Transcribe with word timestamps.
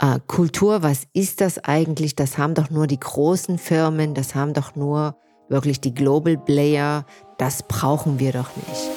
Äh, 0.00 0.18
Kultur, 0.26 0.82
was 0.82 1.02
ist 1.12 1.42
das 1.42 1.58
eigentlich? 1.58 2.16
Das 2.16 2.38
haben 2.38 2.54
doch 2.54 2.70
nur 2.70 2.86
die 2.86 2.98
großen 2.98 3.58
Firmen, 3.58 4.14
das 4.14 4.34
haben 4.34 4.54
doch 4.54 4.74
nur 4.74 5.14
wirklich 5.50 5.80
die 5.80 5.92
Global 5.92 6.38
Player. 6.38 7.04
Das 7.36 7.62
brauchen 7.62 8.18
wir 8.18 8.32
doch 8.32 8.48
nicht. 8.56 8.90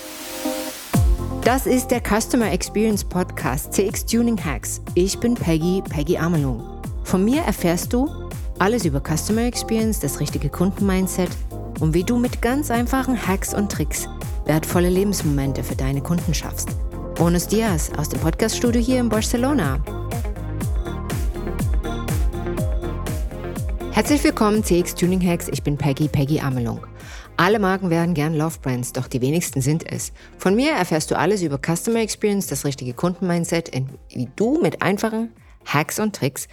Das 1.43 1.65
ist 1.65 1.87
der 1.87 2.01
Customer 2.01 2.49
Experience 2.49 3.03
Podcast 3.03 3.73
CX 3.73 4.05
Tuning 4.05 4.37
Hacks. 4.41 4.81
Ich 4.95 5.19
bin 5.19 5.33
Peggy, 5.33 5.83
Peggy 5.89 6.17
Amelung. 6.17 6.63
Von 7.03 7.25
mir 7.25 7.41
erfährst 7.41 7.91
du 7.91 8.09
alles 8.59 8.85
über 8.85 9.01
Customer 9.01 9.41
Experience, 9.41 9.99
das 9.99 10.21
richtige 10.21 10.47
Kundenmindset 10.47 11.29
und 11.81 11.93
wie 11.93 12.03
du 12.03 12.17
mit 12.17 12.41
ganz 12.41 12.71
einfachen 12.71 13.27
Hacks 13.27 13.53
und 13.53 13.69
Tricks 13.69 14.07
wertvolle 14.45 14.89
Lebensmomente 14.89 15.63
für 15.63 15.75
deine 15.75 16.01
Kunden 16.01 16.33
schaffst. 16.33 16.69
Bonus 17.15 17.47
Dias 17.47 17.91
aus 17.97 18.07
dem 18.07 18.21
Podcaststudio 18.21 18.81
hier 18.81 19.01
in 19.01 19.09
Barcelona. 19.09 19.81
Herzlich 23.93 24.23
willkommen 24.23 24.63
CX 24.63 24.95
Tuning 24.95 25.21
Hacks. 25.23 25.47
Ich 25.49 25.61
bin 25.61 25.77
Peggy, 25.77 26.07
Peggy 26.07 26.39
Amelung. 26.39 26.83
Alle 27.37 27.59
Marken 27.59 27.91
werden 27.91 28.15
gern 28.15 28.33
Love 28.33 28.57
Brands, 28.59 28.91
doch 28.91 29.07
die 29.07 29.21
wenigsten 29.21 29.61
sind 29.61 29.85
es. 29.85 30.11
Von 30.39 30.55
mir 30.55 30.71
erfährst 30.71 31.11
du 31.11 31.15
alles 31.15 31.43
über 31.43 31.59
Customer 31.59 31.99
Experience, 31.99 32.47
das 32.47 32.65
richtige 32.65 32.95
Kundenmindset, 32.95 33.69
wie 34.09 34.29
du 34.35 34.59
mit 34.59 34.81
einfachen 34.81 35.31
Hacks 35.63 35.99
und 35.99 36.15
Tricks 36.15 36.47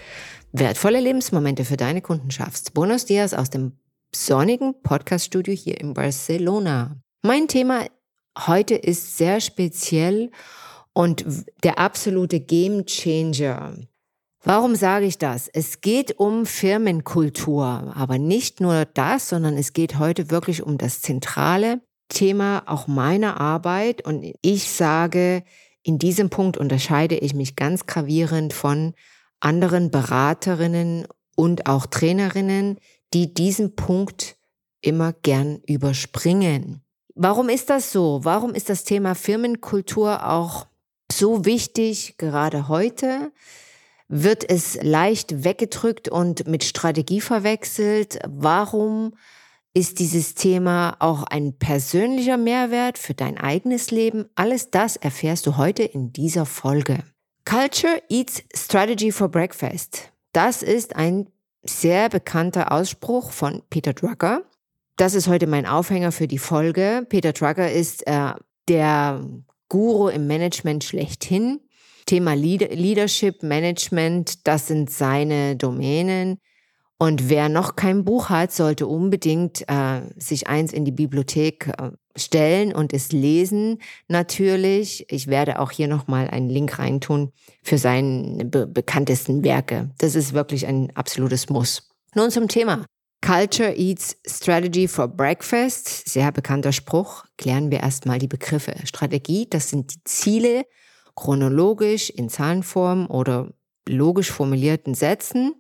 wertvolle 0.53 1.01
Lebensmomente 1.01 1.65
für 1.65 1.79
deine 1.79 2.03
Kunden 2.03 2.31
schaffst. 2.31 2.75
Bonus 2.75 3.07
Dias 3.07 3.33
aus 3.33 3.49
dem 3.49 3.73
sonnigen 4.15 4.75
Podcaststudio 4.83 5.55
hier 5.55 5.81
in 5.81 5.95
Barcelona. 5.95 7.01
Mein 7.23 7.49
Thema 7.49 7.87
heute 8.37 8.75
ist 8.75 9.17
sehr 9.17 9.41
speziell 9.41 10.31
und 10.93 11.25
der 11.65 11.79
absolute 11.79 12.39
Game 12.39 12.85
Changer. 12.85 13.77
Warum 14.43 14.75
sage 14.75 15.05
ich 15.05 15.19
das? 15.19 15.49
Es 15.49 15.83
geht 15.83 16.19
um 16.19 16.47
Firmenkultur, 16.47 17.93
aber 17.95 18.19
nicht 18.19 18.61
nur 18.61 18.87
das, 18.87 19.29
sondern 19.29 19.57
es 19.59 19.75
geht 19.75 19.99
heute 19.99 20.31
wirklich 20.31 20.63
um 20.63 20.79
das 20.79 21.03
zentrale 21.03 21.83
Thema 22.09 22.63
auch 22.67 22.87
meiner 22.87 23.39
Arbeit. 23.39 24.05
Und 24.05 24.33
ich 24.41 24.71
sage, 24.71 25.45
in 25.83 25.99
diesem 25.99 26.31
Punkt 26.31 26.57
unterscheide 26.57 27.17
ich 27.17 27.35
mich 27.35 27.55
ganz 27.55 27.85
gravierend 27.85 28.55
von 28.55 28.95
anderen 29.41 29.91
Beraterinnen 29.91 31.07
und 31.37 31.67
auch 31.67 31.87
Trainerinnen, 31.87 32.79
die 33.13 33.35
diesen 33.35 33.77
Punkt 33.77 34.37
immer 34.81 35.13
gern 35.13 35.61
überspringen. 35.67 36.83
Warum 37.15 37.51
ist 37.51 37.69
das 37.69 37.93
so? 37.93 38.21
Warum 38.23 38.55
ist 38.55 38.71
das 38.71 38.85
Thema 38.85 39.15
Firmenkultur 39.15 40.27
auch 40.27 40.67
so 41.13 41.45
wichtig, 41.45 42.17
gerade 42.17 42.69
heute? 42.69 43.33
Wird 44.11 44.49
es 44.49 44.77
leicht 44.83 45.45
weggedrückt 45.45 46.09
und 46.09 46.49
mit 46.49 46.65
Strategie 46.65 47.21
verwechselt. 47.21 48.19
Warum 48.27 49.15
ist 49.73 50.01
dieses 50.01 50.35
Thema 50.35 50.97
auch 50.99 51.23
ein 51.23 51.57
persönlicher 51.57 52.37
Mehrwert 52.37 52.99
für 52.99 53.15
dein 53.15 53.39
eigenes 53.39 53.93
Leben? 53.93 54.29
Alles 54.35 54.71
das 54.71 54.97
erfährst 54.97 55.47
du 55.47 55.57
heute 55.57 55.85
in 55.85 56.13
dieser 56.13 56.45
Folge. 56.45 57.05
Culture 57.45 58.03
eats 58.09 58.43
strategy 58.53 59.13
for 59.13 59.29
breakfast. 59.29 60.11
Das 60.33 60.65
ist 60.65 60.97
ein 60.97 61.29
sehr 61.63 62.09
bekannter 62.09 62.73
Ausspruch 62.73 63.31
von 63.31 63.63
Peter 63.71 63.93
Drucker. 63.93 64.43
Das 64.97 65.15
ist 65.15 65.29
heute 65.29 65.47
mein 65.47 65.67
Aufhänger 65.67 66.11
für 66.11 66.27
die 66.27 66.39
Folge. 66.39 67.07
Peter 67.09 67.33
Drucker 67.33 67.71
ist 67.71 68.05
äh, 68.09 68.33
der 68.69 69.25
Guru 69.69 70.09
im 70.09 70.27
Management 70.27 70.83
schlechthin. 70.83 71.61
Thema 72.11 72.35
Leadership, 72.35 73.45
Management, 73.45 74.45
das 74.49 74.67
sind 74.67 74.91
seine 74.91 75.55
Domänen. 75.55 76.39
Und 76.99 77.29
wer 77.29 77.49
noch 77.49 77.77
kein 77.77 78.05
Buch 78.05 78.31
hat, 78.31 78.51
sollte 78.51 78.89
unbedingt 78.89 79.63
äh, 79.69 80.01
sich 80.17 80.49
eins 80.49 80.73
in 80.73 80.85
die 80.85 80.91
Bibliothek 80.91 81.69
äh, 81.69 81.93
stellen 82.17 82.75
und 82.75 82.93
es 82.93 83.13
lesen. 83.13 83.79
Natürlich, 84.09 85.07
ich 85.09 85.29
werde 85.29 85.61
auch 85.61 85.71
hier 85.71 85.87
nochmal 85.87 86.29
einen 86.29 86.51
Link 86.51 86.81
reintun 86.81 87.31
für 87.63 87.79
seine 87.79 88.45
be 88.45 88.67
bekanntesten 88.67 89.45
Werke. 89.45 89.91
Das 89.99 90.17
ist 90.17 90.33
wirklich 90.33 90.67
ein 90.67 90.91
absolutes 90.97 91.49
Muss. 91.49 91.91
Nun 92.17 92.33
zum 92.33 92.49
Thema. 92.49 92.85
Culture 93.25 93.73
eats 93.77 94.17
strategy 94.27 94.89
for 94.89 95.07
breakfast. 95.07 96.09
Sehr 96.09 96.33
bekannter 96.33 96.73
Spruch. 96.73 97.25
Klären 97.39 97.71
wir 97.71 97.79
erstmal 97.79 98.19
die 98.19 98.27
Begriffe. 98.27 98.75
Strategie, 98.85 99.47
das 99.49 99.71
sind 99.71 99.95
die 99.95 100.05
Ziele, 100.05 100.65
chronologisch 101.21 102.09
in 102.09 102.31
Zahlenform 102.31 103.07
oder 103.11 103.53
logisch 103.87 104.31
formulierten 104.31 104.95
Sätzen. 104.95 105.53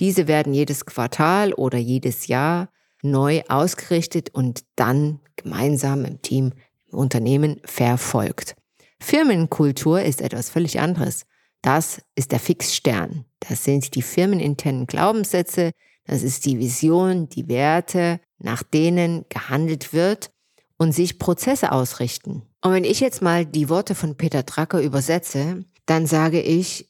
Diese 0.00 0.28
werden 0.28 0.52
jedes 0.52 0.84
Quartal 0.84 1.54
oder 1.54 1.78
jedes 1.78 2.26
Jahr 2.26 2.68
neu 3.02 3.42
ausgerichtet 3.48 4.34
und 4.34 4.64
dann 4.76 5.20
gemeinsam 5.36 6.04
im 6.04 6.20
Team, 6.20 6.52
im 6.92 6.98
Unternehmen 6.98 7.60
verfolgt. 7.64 8.54
Firmenkultur 9.00 10.02
ist 10.02 10.20
etwas 10.20 10.50
völlig 10.50 10.78
anderes. 10.78 11.24
Das 11.62 12.02
ist 12.14 12.32
der 12.32 12.40
Fixstern. 12.40 13.24
Das 13.40 13.64
sind 13.64 13.94
die 13.94 14.02
firmeninternen 14.02 14.86
Glaubenssätze, 14.86 15.70
das 16.04 16.22
ist 16.22 16.44
die 16.44 16.58
Vision, 16.58 17.28
die 17.30 17.48
Werte, 17.48 18.20
nach 18.38 18.62
denen 18.62 19.24
gehandelt 19.30 19.94
wird 19.94 20.30
und 20.76 20.92
sich 20.92 21.18
Prozesse 21.18 21.72
ausrichten. 21.72 22.47
Und 22.62 22.72
wenn 22.72 22.84
ich 22.84 23.00
jetzt 23.00 23.22
mal 23.22 23.46
die 23.46 23.68
Worte 23.68 23.94
von 23.94 24.16
Peter 24.16 24.42
Drucker 24.42 24.82
übersetze, 24.82 25.64
dann 25.86 26.06
sage 26.06 26.40
ich, 26.40 26.88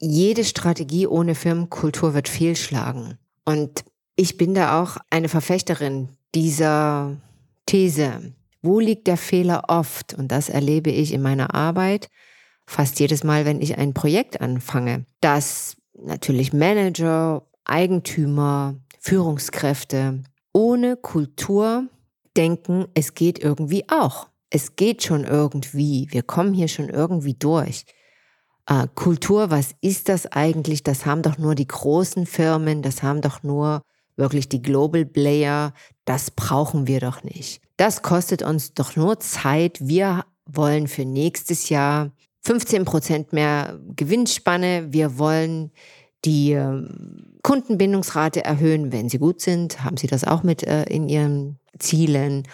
jede 0.00 0.44
Strategie 0.44 1.06
ohne 1.06 1.34
Firmenkultur 1.34 2.14
wird 2.14 2.28
fehlschlagen. 2.28 3.18
Und 3.44 3.84
ich 4.16 4.36
bin 4.36 4.54
da 4.54 4.82
auch 4.82 4.98
eine 5.10 5.28
Verfechterin 5.28 6.10
dieser 6.34 7.16
These. 7.66 8.32
Wo 8.62 8.80
liegt 8.80 9.06
der 9.06 9.16
Fehler 9.16 9.64
oft? 9.68 10.14
Und 10.14 10.28
das 10.28 10.48
erlebe 10.48 10.90
ich 10.90 11.12
in 11.12 11.22
meiner 11.22 11.54
Arbeit 11.54 12.08
fast 12.68 13.00
jedes 13.00 13.24
Mal, 13.24 13.46
wenn 13.46 13.62
ich 13.62 13.78
ein 13.78 13.94
Projekt 13.94 14.40
anfange, 14.42 15.06
dass 15.20 15.76
natürlich 15.94 16.52
Manager, 16.52 17.46
Eigentümer, 17.64 18.76
Führungskräfte 19.00 20.22
ohne 20.52 20.96
Kultur 20.96 21.88
denken, 22.36 22.86
es 22.94 23.14
geht 23.14 23.38
irgendwie 23.38 23.88
auch. 23.88 24.28
Es 24.50 24.76
geht 24.76 25.02
schon 25.02 25.24
irgendwie. 25.24 26.08
Wir 26.10 26.22
kommen 26.22 26.54
hier 26.54 26.68
schon 26.68 26.88
irgendwie 26.88 27.34
durch. 27.34 27.84
Äh, 28.66 28.86
Kultur, 28.94 29.50
was 29.50 29.74
ist 29.80 30.08
das 30.08 30.26
eigentlich? 30.26 30.82
Das 30.82 31.06
haben 31.06 31.22
doch 31.22 31.38
nur 31.38 31.54
die 31.54 31.68
großen 31.68 32.26
Firmen, 32.26 32.82
das 32.82 33.02
haben 33.02 33.20
doch 33.20 33.42
nur 33.42 33.82
wirklich 34.16 34.48
die 34.48 34.62
Global 34.62 35.06
Player. 35.06 35.72
Das 36.04 36.30
brauchen 36.30 36.86
wir 36.86 37.00
doch 37.00 37.22
nicht. 37.22 37.62
Das 37.76 38.02
kostet 38.02 38.42
uns 38.42 38.74
doch 38.74 38.96
nur 38.96 39.20
Zeit. 39.20 39.78
Wir 39.80 40.24
wollen 40.46 40.88
für 40.88 41.04
nächstes 41.04 41.68
Jahr 41.68 42.10
15 42.42 42.84
Prozent 42.84 43.32
mehr 43.32 43.78
Gewinnspanne. 43.94 44.88
Wir 44.90 45.18
wollen 45.18 45.70
die 46.24 46.52
ähm, 46.52 47.38
Kundenbindungsrate 47.42 48.44
erhöhen, 48.44 48.92
wenn 48.92 49.08
sie 49.08 49.18
gut 49.18 49.40
sind. 49.40 49.84
Haben 49.84 49.96
Sie 49.96 50.08
das 50.08 50.24
auch 50.24 50.42
mit 50.42 50.62
äh, 50.64 50.84
in 50.84 51.08
Ihren 51.08 51.58
Zielen? 51.78 52.48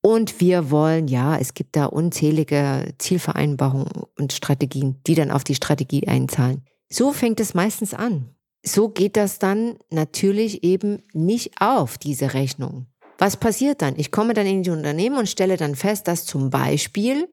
Und 0.00 0.40
wir 0.40 0.70
wollen, 0.70 1.08
ja, 1.08 1.36
es 1.36 1.54
gibt 1.54 1.76
da 1.76 1.86
unzählige 1.86 2.94
Zielvereinbarungen 2.98 4.04
und 4.16 4.32
Strategien, 4.32 5.00
die 5.06 5.14
dann 5.14 5.30
auf 5.30 5.44
die 5.44 5.54
Strategie 5.54 6.06
einzahlen. 6.06 6.62
So 6.88 7.12
fängt 7.12 7.40
es 7.40 7.54
meistens 7.54 7.94
an. 7.94 8.30
So 8.64 8.88
geht 8.88 9.16
das 9.16 9.38
dann 9.38 9.78
natürlich 9.90 10.62
eben 10.64 11.02
nicht 11.12 11.60
auf, 11.60 11.98
diese 11.98 12.34
Rechnung. 12.34 12.86
Was 13.18 13.36
passiert 13.36 13.82
dann? 13.82 13.94
Ich 13.96 14.12
komme 14.12 14.34
dann 14.34 14.46
in 14.46 14.62
die 14.62 14.70
Unternehmen 14.70 15.18
und 15.18 15.28
stelle 15.28 15.56
dann 15.56 15.74
fest, 15.74 16.06
dass 16.06 16.24
zum 16.24 16.50
Beispiel 16.50 17.28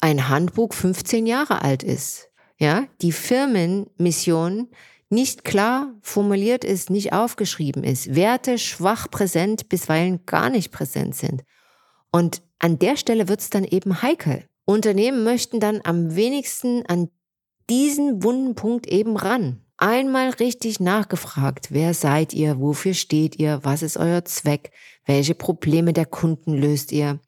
ein 0.00 0.28
Handbuch 0.28 0.74
15 0.74 1.26
Jahre 1.26 1.62
alt 1.62 1.82
ist. 1.82 2.28
Ja, 2.58 2.86
die 3.00 3.12
Firmenmission 3.12 4.68
nicht 5.08 5.44
klar 5.44 5.94
formuliert 6.02 6.62
ist, 6.64 6.90
nicht 6.90 7.12
aufgeschrieben 7.14 7.84
ist, 7.84 8.14
Werte 8.14 8.58
schwach 8.58 9.10
präsent, 9.10 9.68
bisweilen 9.68 10.24
gar 10.26 10.50
nicht 10.50 10.70
präsent 10.70 11.16
sind. 11.16 11.42
Und 12.12 12.42
an 12.58 12.78
der 12.78 12.96
Stelle 12.96 13.28
wird 13.28 13.40
es 13.40 13.50
dann 13.50 13.64
eben 13.64 14.02
heikel. 14.02 14.44
Unternehmen 14.64 15.24
möchten 15.24 15.60
dann 15.60 15.80
am 15.84 16.14
wenigsten 16.14 16.84
an 16.86 17.08
diesen 17.68 18.22
wunden 18.22 18.54
Punkt 18.54 18.86
eben 18.86 19.16
ran. 19.16 19.60
Einmal 19.76 20.30
richtig 20.30 20.78
nachgefragt, 20.78 21.68
wer 21.70 21.94
seid 21.94 22.34
ihr, 22.34 22.60
wofür 22.60 22.92
steht 22.92 23.38
ihr, 23.38 23.60
was 23.62 23.82
ist 23.82 23.96
euer 23.96 24.24
Zweck, 24.26 24.72
welche 25.06 25.34
Probleme 25.34 25.94
der 25.94 26.04
Kunden 26.04 26.52
löst 26.52 26.92
ihr 26.92 27.18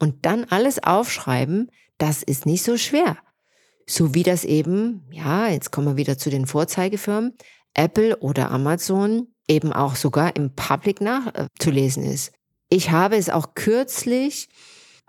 und 0.00 0.26
dann 0.26 0.44
alles 0.44 0.82
aufschreiben, 0.82 1.70
das 1.98 2.22
ist 2.22 2.46
nicht 2.46 2.64
so 2.64 2.76
schwer. 2.76 3.18
So 3.86 4.14
wie 4.14 4.22
das 4.24 4.44
eben, 4.44 5.06
ja, 5.12 5.48
jetzt 5.48 5.70
kommen 5.70 5.86
wir 5.88 5.96
wieder 5.96 6.18
zu 6.18 6.30
den 6.30 6.46
Vorzeigefirmen, 6.46 7.34
Apple 7.74 8.16
oder 8.18 8.50
Amazon 8.50 9.28
eben 9.46 9.72
auch 9.72 9.94
sogar 9.94 10.34
im 10.34 10.54
Public 10.54 11.00
nachzulesen 11.00 12.04
äh, 12.04 12.14
ist. 12.14 12.32
Ich 12.70 12.90
habe 12.90 13.16
es 13.16 13.28
auch 13.28 13.54
kürzlich, 13.54 14.48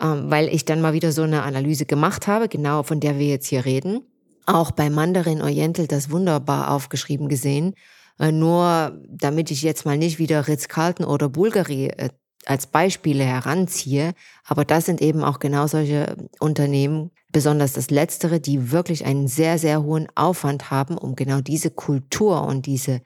ähm, 0.01 0.31
weil 0.31 0.49
ich 0.49 0.65
dann 0.65 0.81
mal 0.81 0.93
wieder 0.93 1.11
so 1.11 1.21
eine 1.21 1.43
Analyse 1.43 1.85
gemacht 1.85 2.27
habe, 2.27 2.49
genau 2.49 2.83
von 2.83 2.99
der 2.99 3.19
wir 3.19 3.27
jetzt 3.27 3.47
hier 3.47 3.65
reden, 3.65 4.01
auch 4.47 4.71
bei 4.71 4.89
Mandarin 4.89 5.41
Oriental 5.41 5.87
das 5.87 6.09
wunderbar 6.09 6.71
aufgeschrieben 6.71 7.29
gesehen. 7.29 7.75
Äh, 8.19 8.31
nur 8.31 8.99
damit 9.07 9.51
ich 9.51 9.61
jetzt 9.61 9.85
mal 9.85 9.97
nicht 9.97 10.17
wieder 10.17 10.47
Ritz-Carlton 10.47 11.05
oder 11.05 11.29
Bulgari 11.29 11.87
äh, 11.87 12.09
als 12.47 12.65
Beispiele 12.65 13.23
heranziehe, 13.23 14.13
aber 14.43 14.65
das 14.65 14.85
sind 14.85 14.99
eben 14.99 15.23
auch 15.23 15.37
genau 15.37 15.67
solche 15.67 16.17
Unternehmen, 16.39 17.11
besonders 17.31 17.73
das 17.73 17.91
Letztere, 17.91 18.39
die 18.39 18.71
wirklich 18.71 19.05
einen 19.05 19.27
sehr, 19.27 19.59
sehr 19.59 19.83
hohen 19.83 20.07
Aufwand 20.15 20.71
haben, 20.71 20.97
um 20.97 21.15
genau 21.15 21.41
diese 21.41 21.69
Kultur 21.69 22.43
und 22.47 22.65
diese 22.65 23.01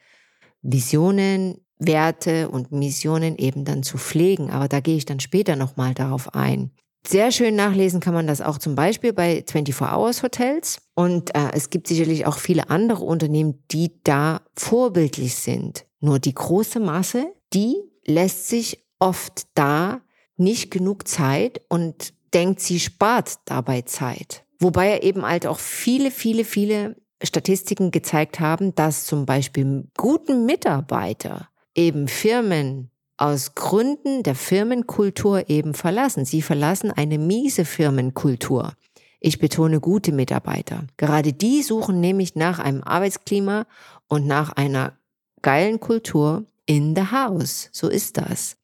Visionen, 0.61 1.64
Werte 1.79 2.49
und 2.49 2.71
Missionen 2.71 3.37
eben 3.37 3.65
dann 3.65 3.83
zu 3.83 3.97
pflegen. 3.97 4.49
Aber 4.51 4.67
da 4.67 4.79
gehe 4.79 4.97
ich 4.97 5.05
dann 5.05 5.19
später 5.19 5.55
nochmal 5.55 5.93
darauf 5.93 6.33
ein. 6.33 6.71
Sehr 7.07 7.31
schön 7.31 7.55
nachlesen 7.55 7.99
kann 7.99 8.15
man 8.15 8.25
das 8.25 8.41
auch 8.41 8.57
zum 8.57 8.73
Beispiel 8.73 9.13
bei 9.13 9.43
24 9.47 9.81
Hours 9.81 10.23
Hotels. 10.23 10.79
Und 10.95 11.35
äh, 11.35 11.51
es 11.53 11.69
gibt 11.69 11.87
sicherlich 11.87 12.25
auch 12.25 12.37
viele 12.37 12.69
andere 12.69 13.03
Unternehmen, 13.03 13.63
die 13.69 13.91
da 14.03 14.41
vorbildlich 14.57 15.35
sind. 15.35 15.85
Nur 15.99 16.19
die 16.19 16.33
große 16.33 16.79
Masse, 16.79 17.27
die 17.53 17.75
lässt 18.05 18.47
sich 18.47 18.83
oft 18.99 19.43
da 19.53 20.01
nicht 20.37 20.71
genug 20.71 21.07
Zeit 21.07 21.61
und 21.69 22.13
denkt, 22.33 22.59
sie 22.59 22.79
spart 22.79 23.35
dabei 23.45 23.83
Zeit. 23.83 24.43
Wobei 24.59 24.99
eben 24.99 25.23
halt 25.25 25.45
auch 25.45 25.59
viele, 25.59 26.11
viele, 26.11 26.43
viele 26.43 26.95
Statistiken 27.21 27.91
gezeigt 27.91 28.39
haben, 28.39 28.73
dass 28.75 29.05
zum 29.05 29.25
Beispiel 29.25 29.87
guten 29.95 30.45
Mitarbeiter 30.45 31.49
eben 31.75 32.07
Firmen 32.07 32.89
aus 33.17 33.55
Gründen 33.55 34.23
der 34.23 34.35
Firmenkultur 34.35 35.49
eben 35.49 35.73
verlassen. 35.73 36.25
Sie 36.25 36.41
verlassen 36.41 36.91
eine 36.91 37.17
miese 37.17 37.65
Firmenkultur. 37.65 38.73
Ich 39.19 39.39
betone 39.39 39.79
gute 39.79 40.11
Mitarbeiter. 40.11 40.85
Gerade 40.97 41.33
die 41.33 41.63
suchen 41.63 41.99
nämlich 41.99 42.35
nach 42.35 42.59
einem 42.59 42.83
Arbeitsklima 42.83 43.65
und 44.07 44.27
nach 44.27 44.51
einer 44.53 44.97
geilen 45.41 45.79
Kultur 45.79 46.45
in 46.65 46.95
the 46.95 47.11
house. 47.11 47.69
So 47.71 47.87
ist 47.87 48.17
das. 48.17 48.57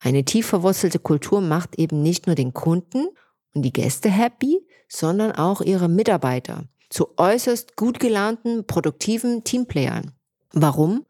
Eine 0.00 0.24
tief 0.24 0.46
verwurzelte 0.46 0.98
Kultur 0.98 1.40
macht 1.40 1.78
eben 1.78 2.02
nicht 2.02 2.26
nur 2.26 2.36
den 2.36 2.54
Kunden 2.54 3.08
und 3.54 3.62
die 3.62 3.72
Gäste 3.72 4.08
happy, 4.08 4.60
sondern 4.88 5.32
auch 5.32 5.60
ihre 5.60 5.88
Mitarbeiter 5.88 6.64
zu 6.90 7.18
äußerst 7.18 7.76
gut 7.76 8.00
gelaunten, 8.00 8.66
produktiven 8.66 9.44
Teamplayern. 9.44 10.12
Warum? 10.52 11.04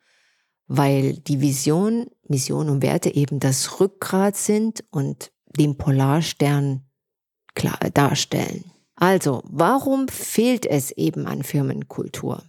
Weil 0.69 1.15
die 1.15 1.41
Vision, 1.41 2.07
Mission 2.29 2.69
und 2.69 2.83
Werte 2.83 3.15
eben 3.15 3.41
das 3.41 3.81
Rückgrat 3.81 4.37
sind 4.37 4.85
und 4.91 5.33
den 5.59 5.77
Polarstern 5.77 6.83
klar 7.55 7.79
darstellen. 7.93 8.71
Also, 8.95 9.43
warum 9.45 10.09
fehlt 10.09 10.67
es 10.67 10.91
eben 10.93 11.27
an 11.27 11.43
Firmenkultur? 11.43 12.43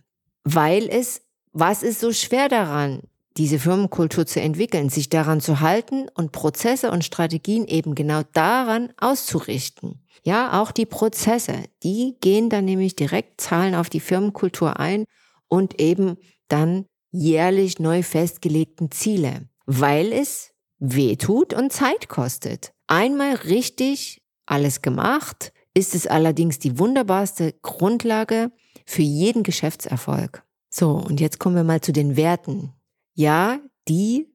Weil 0.43 0.87
es, 0.89 1.21
was 1.51 1.83
ist 1.83 1.99
so 1.99 2.11
schwer 2.11 2.49
daran, 2.49 3.01
diese 3.37 3.59
Firmenkultur 3.59 4.25
zu 4.25 4.41
entwickeln, 4.41 4.89
sich 4.89 5.09
daran 5.09 5.39
zu 5.39 5.61
halten 5.61 6.07
und 6.13 6.31
Prozesse 6.31 6.91
und 6.91 7.05
Strategien 7.05 7.65
eben 7.65 7.95
genau 7.95 8.21
daran 8.33 8.91
auszurichten. 8.97 10.03
Ja, 10.23 10.61
auch 10.61 10.71
die 10.71 10.85
Prozesse, 10.85 11.53
die 11.83 12.17
gehen 12.19 12.49
dann 12.49 12.65
nämlich 12.65 12.95
direkt 12.95 13.39
zahlen 13.39 13.75
auf 13.75 13.89
die 13.89 14.01
Firmenkultur 14.01 14.79
ein 14.79 15.05
und 15.47 15.79
eben 15.79 16.17
dann 16.49 16.85
jährlich 17.11 17.79
neu 17.79 18.03
festgelegten 18.03 18.91
Ziele, 18.91 19.47
weil 19.65 20.13
es 20.13 20.51
weh 20.79 21.15
tut 21.15 21.53
und 21.53 21.71
Zeit 21.71 22.09
kostet. 22.09 22.73
Einmal 22.87 23.35
richtig 23.35 24.21
alles 24.45 24.81
gemacht, 24.81 25.53
ist 25.73 25.95
es 25.95 26.07
allerdings 26.07 26.59
die 26.59 26.79
wunderbarste 26.79 27.53
Grundlage 27.61 28.51
für 28.85 29.03
jeden 29.03 29.43
Geschäftserfolg. 29.43 30.43
So, 30.69 30.91
und 30.91 31.19
jetzt 31.19 31.39
kommen 31.39 31.55
wir 31.55 31.63
mal 31.63 31.81
zu 31.81 31.91
den 31.91 32.15
Werten, 32.15 32.73
ja, 33.13 33.59
die, 33.87 34.33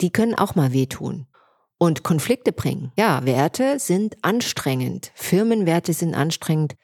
die 0.00 0.10
können 0.10 0.34
auch 0.34 0.54
mal 0.54 0.72
wehtun 0.72 1.26
und 1.78 2.02
Konflikte 2.02 2.52
bringen. 2.52 2.92
Ja, 2.96 3.24
Werte 3.24 3.78
sind 3.78 4.16
anstrengend. 4.22 5.12
Firmenwerte 5.14 5.92
sind 5.92 6.14
anstrengend 6.14 6.76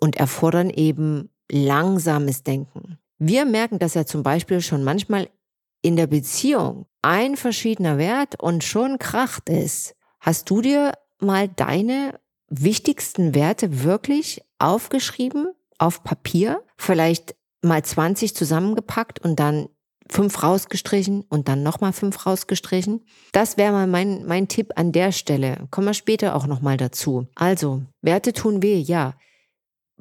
und 0.00 0.16
erfordern 0.16 0.70
eben 0.70 1.30
langsames 1.50 2.42
Denken. 2.42 2.98
Wir 3.24 3.44
merken 3.44 3.78
das 3.78 3.94
ja 3.94 4.04
zum 4.04 4.24
Beispiel 4.24 4.60
schon 4.60 4.82
manchmal 4.82 5.28
in 5.80 5.94
der 5.94 6.08
Beziehung. 6.08 6.86
Ein 7.02 7.36
verschiedener 7.36 7.96
Wert 7.96 8.42
und 8.42 8.64
schon 8.64 8.98
kracht 8.98 9.48
es. 9.48 9.94
Hast 10.18 10.50
du 10.50 10.60
dir 10.60 10.94
mal 11.20 11.46
deine 11.46 12.18
wichtigsten 12.48 13.32
Werte 13.32 13.84
wirklich 13.84 14.42
aufgeschrieben 14.58 15.52
auf 15.78 16.02
Papier? 16.02 16.64
Vielleicht 16.76 17.36
mal 17.62 17.84
20 17.84 18.34
zusammengepackt 18.34 19.20
und 19.20 19.38
dann 19.38 19.68
fünf 20.10 20.42
rausgestrichen 20.42 21.22
und 21.28 21.46
dann 21.46 21.62
nochmal 21.62 21.92
fünf 21.92 22.26
rausgestrichen. 22.26 23.06
Das 23.30 23.56
wäre 23.56 23.70
mal 23.70 23.86
mein, 23.86 24.26
mein 24.26 24.48
Tipp 24.48 24.72
an 24.74 24.90
der 24.90 25.12
Stelle. 25.12 25.68
Kommen 25.70 25.86
wir 25.86 25.94
später 25.94 26.34
auch 26.34 26.48
nochmal 26.48 26.76
dazu. 26.76 27.28
Also, 27.36 27.82
Werte 28.00 28.32
tun 28.32 28.64
weh, 28.64 28.80
ja, 28.80 29.14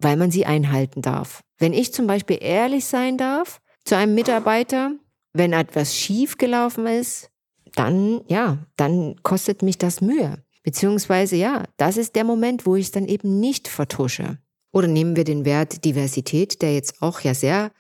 weil 0.02 0.18
man 0.18 0.32
sie 0.32 0.46
einhalten 0.46 1.02
darf. 1.02 1.42
Wenn 1.58 1.74
ich 1.74 1.94
zum 1.94 2.08
Beispiel 2.08 2.38
ehrlich 2.42 2.86
sein 2.86 3.18
darf 3.18 3.62
zu 3.86 3.96
einem 3.96 4.16
Mitarbeiter, 4.16 4.94
wenn 5.34 5.54
etwas 5.54 5.96
schief 5.96 6.38
gelaufen 6.38 6.88
ist, 6.88 7.30
dann, 7.76 8.22
ja, 8.28 8.60
dann 8.76 9.16
kostet 9.24 9.62
mich 9.62 9.78
das 9.78 10.02
Mühe. 10.02 10.44
Beziehungsweise, 10.64 11.36
ja, 11.36 11.64
das 11.78 11.98
ist 11.98 12.16
der 12.16 12.24
Moment, 12.24 12.66
wo 12.66 12.76
ich 12.76 12.86
es 12.86 12.92
dann 12.92 13.08
eben 13.08 13.40
nicht 13.40 13.68
vertusche. 13.68 14.38
Oder 14.72 14.88
nehmen 14.88 15.16
wir 15.16 15.24
den 15.24 15.46
Wert 15.46 15.84
Diversität, 15.86 16.62
der 16.62 16.74
jetzt 16.74 17.02
auch 17.02 17.22
ja 17.22 17.34
sehr 17.34 17.72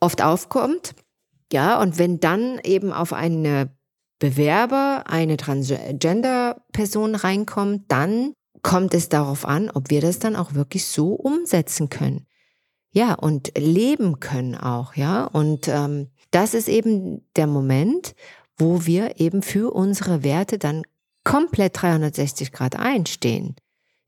oft 0.00 0.22
aufkommt. 0.22 0.94
Ja, 1.52 1.80
und 1.80 1.98
wenn 1.98 2.20
dann 2.20 2.60
eben 2.62 2.92
auf 2.92 3.12
eine 3.12 3.74
Bewerber 4.18 5.04
eine 5.06 5.36
Transgender-Person 5.36 7.14
reinkommt, 7.14 7.84
dann 7.88 8.34
kommt 8.62 8.94
es 8.94 9.08
darauf 9.08 9.44
an, 9.44 9.70
ob 9.70 9.90
wir 9.90 10.00
das 10.00 10.18
dann 10.18 10.36
auch 10.36 10.54
wirklich 10.54 10.86
so 10.86 11.12
umsetzen 11.12 11.88
können. 11.88 12.26
Ja, 12.90 13.14
und 13.14 13.56
leben 13.56 14.20
können 14.20 14.54
auch, 14.54 14.94
ja. 14.94 15.24
Und 15.24 15.68
ähm, 15.68 16.08
das 16.30 16.54
ist 16.54 16.68
eben 16.68 17.26
der 17.36 17.46
Moment, 17.46 18.14
wo 18.56 18.86
wir 18.86 19.20
eben 19.20 19.42
für 19.42 19.72
unsere 19.72 20.22
Werte 20.22 20.58
dann 20.58 20.82
komplett 21.24 21.80
360 21.80 22.52
Grad 22.52 22.76
einstehen. 22.76 23.56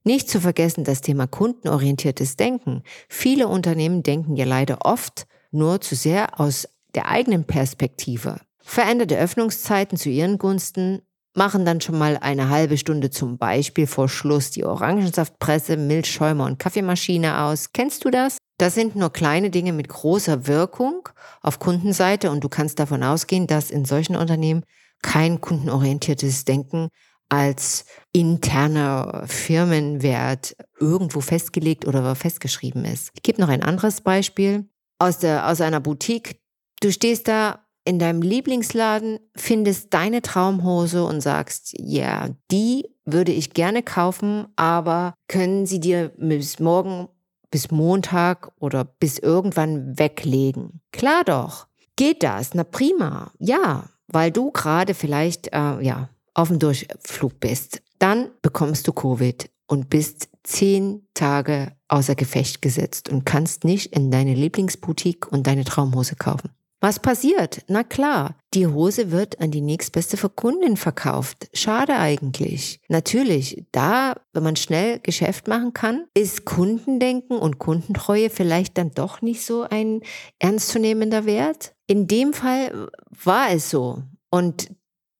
Nicht 0.02 0.30
zu 0.30 0.40
vergessen 0.40 0.84
das 0.84 1.02
Thema 1.02 1.26
kundenorientiertes 1.26 2.36
Denken. 2.36 2.82
Viele 3.08 3.48
Unternehmen 3.48 4.02
denken 4.02 4.34
ja 4.36 4.46
leider 4.46 4.78
oft 4.84 5.26
nur 5.50 5.80
zu 5.80 5.94
sehr 5.94 6.40
aus 6.40 6.68
der 6.94 7.08
eigenen 7.08 7.44
Perspektive. 7.44 8.40
Veränderte 8.58 9.18
Öffnungszeiten 9.18 9.98
zu 9.98 10.08
ihren 10.08 10.38
Gunsten 10.38 11.02
machen 11.34 11.64
dann 11.64 11.80
schon 11.80 11.98
mal 11.98 12.18
eine 12.18 12.48
halbe 12.48 12.76
Stunde 12.76 13.10
zum 13.10 13.38
Beispiel 13.38 13.86
vor 13.86 14.08
Schluss 14.08 14.50
die 14.50 14.64
Orangensaftpresse, 14.64 15.76
Milchschäumer 15.76 16.46
und 16.46 16.58
Kaffeemaschine 16.58 17.42
aus. 17.42 17.72
Kennst 17.72 18.04
du 18.04 18.10
das? 18.10 18.38
Das 18.58 18.74
sind 18.74 18.96
nur 18.96 19.10
kleine 19.12 19.50
Dinge 19.50 19.72
mit 19.72 19.88
großer 19.88 20.46
Wirkung 20.46 21.08
auf 21.40 21.58
Kundenseite 21.58 22.30
und 22.30 22.44
du 22.44 22.48
kannst 22.48 22.78
davon 22.78 23.02
ausgehen, 23.02 23.46
dass 23.46 23.70
in 23.70 23.84
solchen 23.84 24.16
Unternehmen 24.16 24.64
kein 25.02 25.40
kundenorientiertes 25.40 26.44
Denken 26.44 26.88
als 27.28 27.84
interner 28.12 29.24
Firmenwert 29.26 30.56
irgendwo 30.78 31.20
festgelegt 31.20 31.86
oder 31.86 32.14
festgeschrieben 32.14 32.84
ist. 32.84 33.10
Ich 33.14 33.22
gebe 33.22 33.40
noch 33.40 33.48
ein 33.48 33.62
anderes 33.62 34.00
Beispiel 34.00 34.68
aus, 34.98 35.18
der, 35.18 35.48
aus 35.48 35.60
einer 35.60 35.80
Boutique, 35.80 36.40
Du 36.80 36.90
stehst 36.90 37.28
da 37.28 37.66
in 37.84 37.98
deinem 37.98 38.22
Lieblingsladen, 38.22 39.18
findest 39.34 39.92
deine 39.94 40.22
Traumhose 40.22 41.04
und 41.04 41.20
sagst, 41.20 41.74
ja, 41.78 42.24
yeah, 42.24 42.30
die 42.50 42.88
würde 43.04 43.32
ich 43.32 43.54
gerne 43.54 43.82
kaufen, 43.82 44.46
aber 44.56 45.14
können 45.28 45.66
sie 45.66 45.80
dir 45.80 46.12
bis 46.16 46.60
morgen, 46.60 47.08
bis 47.50 47.70
Montag 47.70 48.52
oder 48.60 48.84
bis 48.84 49.18
irgendwann 49.18 49.98
weglegen? 49.98 50.80
Klar 50.92 51.24
doch. 51.24 51.66
Geht 51.96 52.22
das? 52.22 52.54
Na 52.54 52.64
prima. 52.64 53.32
Ja, 53.38 53.84
weil 54.06 54.30
du 54.30 54.50
gerade 54.50 54.94
vielleicht, 54.94 55.48
äh, 55.48 55.80
ja, 55.80 56.08
auf 56.34 56.48
dem 56.48 56.58
Durchflug 56.58 57.40
bist. 57.40 57.82
Dann 57.98 58.30
bekommst 58.42 58.88
du 58.88 58.92
Covid 58.92 59.50
und 59.66 59.90
bist 59.90 60.28
zehn 60.42 61.06
Tage 61.14 61.72
außer 61.88 62.14
Gefecht 62.14 62.62
gesetzt 62.62 63.08
und 63.08 63.26
kannst 63.26 63.64
nicht 63.64 63.94
in 63.94 64.10
deine 64.10 64.34
Lieblingsboutique 64.34 65.30
und 65.30 65.46
deine 65.46 65.64
Traumhose 65.64 66.16
kaufen. 66.16 66.50
Was 66.82 66.98
passiert? 66.98 67.62
Na 67.68 67.84
klar, 67.84 68.36
die 68.54 68.66
Hose 68.66 69.10
wird 69.10 69.38
an 69.38 69.50
die 69.50 69.60
nächstbeste 69.60 70.16
Kundin 70.30 70.78
verkauft. 70.78 71.50
Schade 71.52 71.96
eigentlich. 71.96 72.80
Natürlich, 72.88 73.66
da, 73.70 74.14
wenn 74.32 74.42
man 74.42 74.56
schnell 74.56 74.98
Geschäft 75.00 75.46
machen 75.46 75.74
kann, 75.74 76.06
ist 76.14 76.46
Kundendenken 76.46 77.36
und 77.36 77.58
Kundentreue 77.58 78.30
vielleicht 78.30 78.78
dann 78.78 78.92
doch 78.92 79.20
nicht 79.20 79.44
so 79.44 79.62
ein 79.62 80.00
ernstzunehmender 80.38 81.26
Wert. 81.26 81.74
In 81.86 82.06
dem 82.06 82.32
Fall 82.32 82.88
war 83.10 83.50
es 83.50 83.68
so. 83.68 84.02
Und 84.30 84.70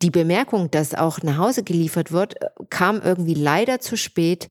die 0.01 0.11
Bemerkung, 0.11 0.71
dass 0.71 0.95
auch 0.95 1.23
nach 1.23 1.37
Hause 1.37 1.63
geliefert 1.63 2.11
wird, 2.11 2.37
kam 2.71 3.03
irgendwie 3.03 3.35
leider 3.35 3.81
zu 3.81 3.99
spät 3.99 4.49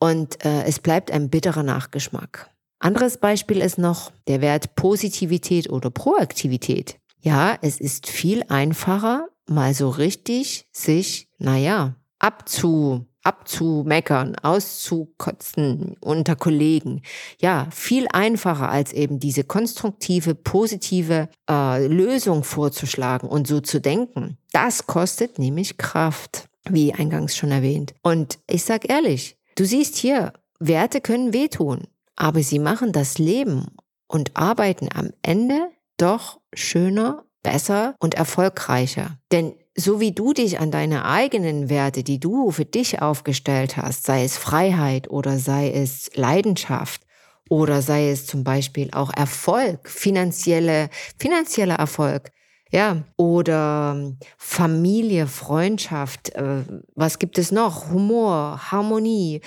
und 0.00 0.44
äh, 0.44 0.64
es 0.64 0.80
bleibt 0.80 1.12
ein 1.12 1.30
bitterer 1.30 1.62
Nachgeschmack. 1.62 2.50
Anderes 2.80 3.18
Beispiel 3.18 3.60
ist 3.60 3.78
noch 3.78 4.12
der 4.28 4.40
Wert 4.40 4.74
Positivität 4.76 5.68
oder 5.70 5.90
Proaktivität. 5.90 6.98
Ja, 7.20 7.58
es 7.60 7.80
ist 7.80 8.08
viel 8.08 8.44
einfacher, 8.48 9.28
mal 9.48 9.74
so 9.74 9.88
richtig 9.88 10.66
sich, 10.72 11.28
naja, 11.38 11.96
abzu, 12.20 13.06
abzumeckern, 13.22 14.36
auszukotzen 14.36 15.96
unter 16.00 16.36
Kollegen. 16.36 17.02
Ja, 17.40 17.66
viel 17.70 18.06
einfacher 18.12 18.68
als 18.68 18.92
eben 18.92 19.18
diese 19.18 19.44
konstruktive, 19.44 20.34
positive 20.34 21.28
äh, 21.50 21.86
Lösung 21.86 22.44
vorzuschlagen 22.44 23.28
und 23.28 23.46
so 23.46 23.60
zu 23.60 23.80
denken. 23.80 24.38
Das 24.52 24.86
kostet 24.86 25.38
nämlich 25.38 25.78
Kraft, 25.78 26.48
wie 26.70 26.94
eingangs 26.94 27.36
schon 27.36 27.50
erwähnt. 27.50 27.94
Und 28.02 28.38
ich 28.48 28.64
sag 28.64 28.88
ehrlich, 28.88 29.36
du 29.56 29.64
siehst 29.64 29.96
hier, 29.96 30.32
Werte 30.60 31.00
können 31.00 31.32
wehtun, 31.32 31.86
aber 32.18 32.42
sie 32.42 32.58
machen 32.58 32.92
das 32.92 33.18
Leben 33.18 33.66
und 34.08 34.36
Arbeiten 34.36 34.88
am 34.92 35.10
Ende 35.22 35.70
doch 35.96 36.40
schöner, 36.52 37.24
besser 37.42 37.94
und 38.00 38.14
erfolgreicher. 38.14 39.18
Denn 39.30 39.54
so 39.76 40.00
wie 40.00 40.12
du 40.12 40.32
dich 40.32 40.58
an 40.58 40.72
deine 40.72 41.04
eigenen 41.04 41.70
Werte, 41.70 42.02
die 42.02 42.18
du 42.18 42.50
für 42.50 42.64
dich 42.64 43.00
aufgestellt 43.00 43.76
hast, 43.76 44.04
sei 44.04 44.24
es 44.24 44.36
Freiheit 44.36 45.08
oder 45.08 45.38
sei 45.38 45.70
es 45.70 46.10
Leidenschaft 46.14 47.02
oder 47.48 47.80
sei 47.80 48.10
es 48.10 48.26
zum 48.26 48.42
Beispiel 48.42 48.90
auch 48.92 49.12
Erfolg, 49.14 49.88
finanzielle, 49.88 50.90
finanzieller 51.18 51.76
Erfolg, 51.76 52.32
ja, 52.70 53.04
oder 53.16 54.12
Familie, 54.36 55.26
Freundschaft, 55.26 56.34
äh, 56.34 56.64
was 56.94 57.18
gibt 57.18 57.38
es 57.38 57.52
noch? 57.52 57.90
Humor, 57.90 58.70
Harmonie, 58.70 59.40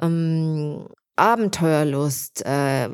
ähm, 0.00 0.86
Abenteuerlust, 1.20 2.44
äh, 2.46 2.88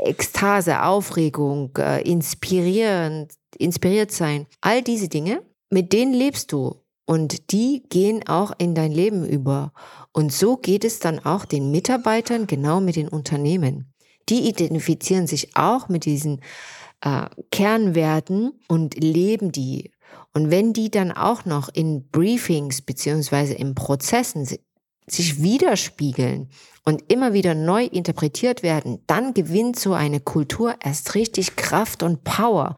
Ekstase, 0.00 0.82
Aufregung, 0.82 1.70
äh, 1.78 2.02
inspirierend, 2.02 3.32
inspiriert 3.56 4.10
sein. 4.10 4.46
All 4.60 4.82
diese 4.82 5.08
Dinge, 5.08 5.42
mit 5.70 5.92
denen 5.92 6.12
lebst 6.12 6.52
du 6.52 6.82
und 7.06 7.52
die 7.52 7.84
gehen 7.88 8.26
auch 8.28 8.52
in 8.58 8.74
dein 8.74 8.92
Leben 8.92 9.26
über. 9.26 9.72
Und 10.12 10.32
so 10.32 10.56
geht 10.56 10.84
es 10.84 10.98
dann 10.98 11.24
auch 11.24 11.44
den 11.44 11.70
Mitarbeitern, 11.70 12.46
genau 12.46 12.80
mit 12.80 12.96
den 12.96 13.08
Unternehmen. 13.08 13.94
Die 14.28 14.48
identifizieren 14.48 15.26
sich 15.26 15.56
auch 15.56 15.88
mit 15.88 16.04
diesen 16.04 16.40
äh, 17.00 17.26
Kernwerten 17.50 18.60
und 18.68 19.02
leben 19.02 19.52
die. 19.52 19.92
Und 20.34 20.50
wenn 20.50 20.72
die 20.72 20.90
dann 20.90 21.12
auch 21.12 21.44
noch 21.44 21.68
in 21.72 22.08
Briefings 22.10 22.82
beziehungsweise 22.82 23.54
in 23.54 23.74
Prozessen 23.74 24.46
sich 25.12 25.42
widerspiegeln 25.42 26.48
und 26.84 27.10
immer 27.12 27.32
wieder 27.32 27.54
neu 27.54 27.84
interpretiert 27.84 28.62
werden, 28.62 29.02
dann 29.06 29.34
gewinnt 29.34 29.78
so 29.78 29.92
eine 29.92 30.20
Kultur 30.20 30.76
erst 30.82 31.14
richtig 31.14 31.56
Kraft 31.56 32.02
und 32.02 32.24
Power 32.24 32.76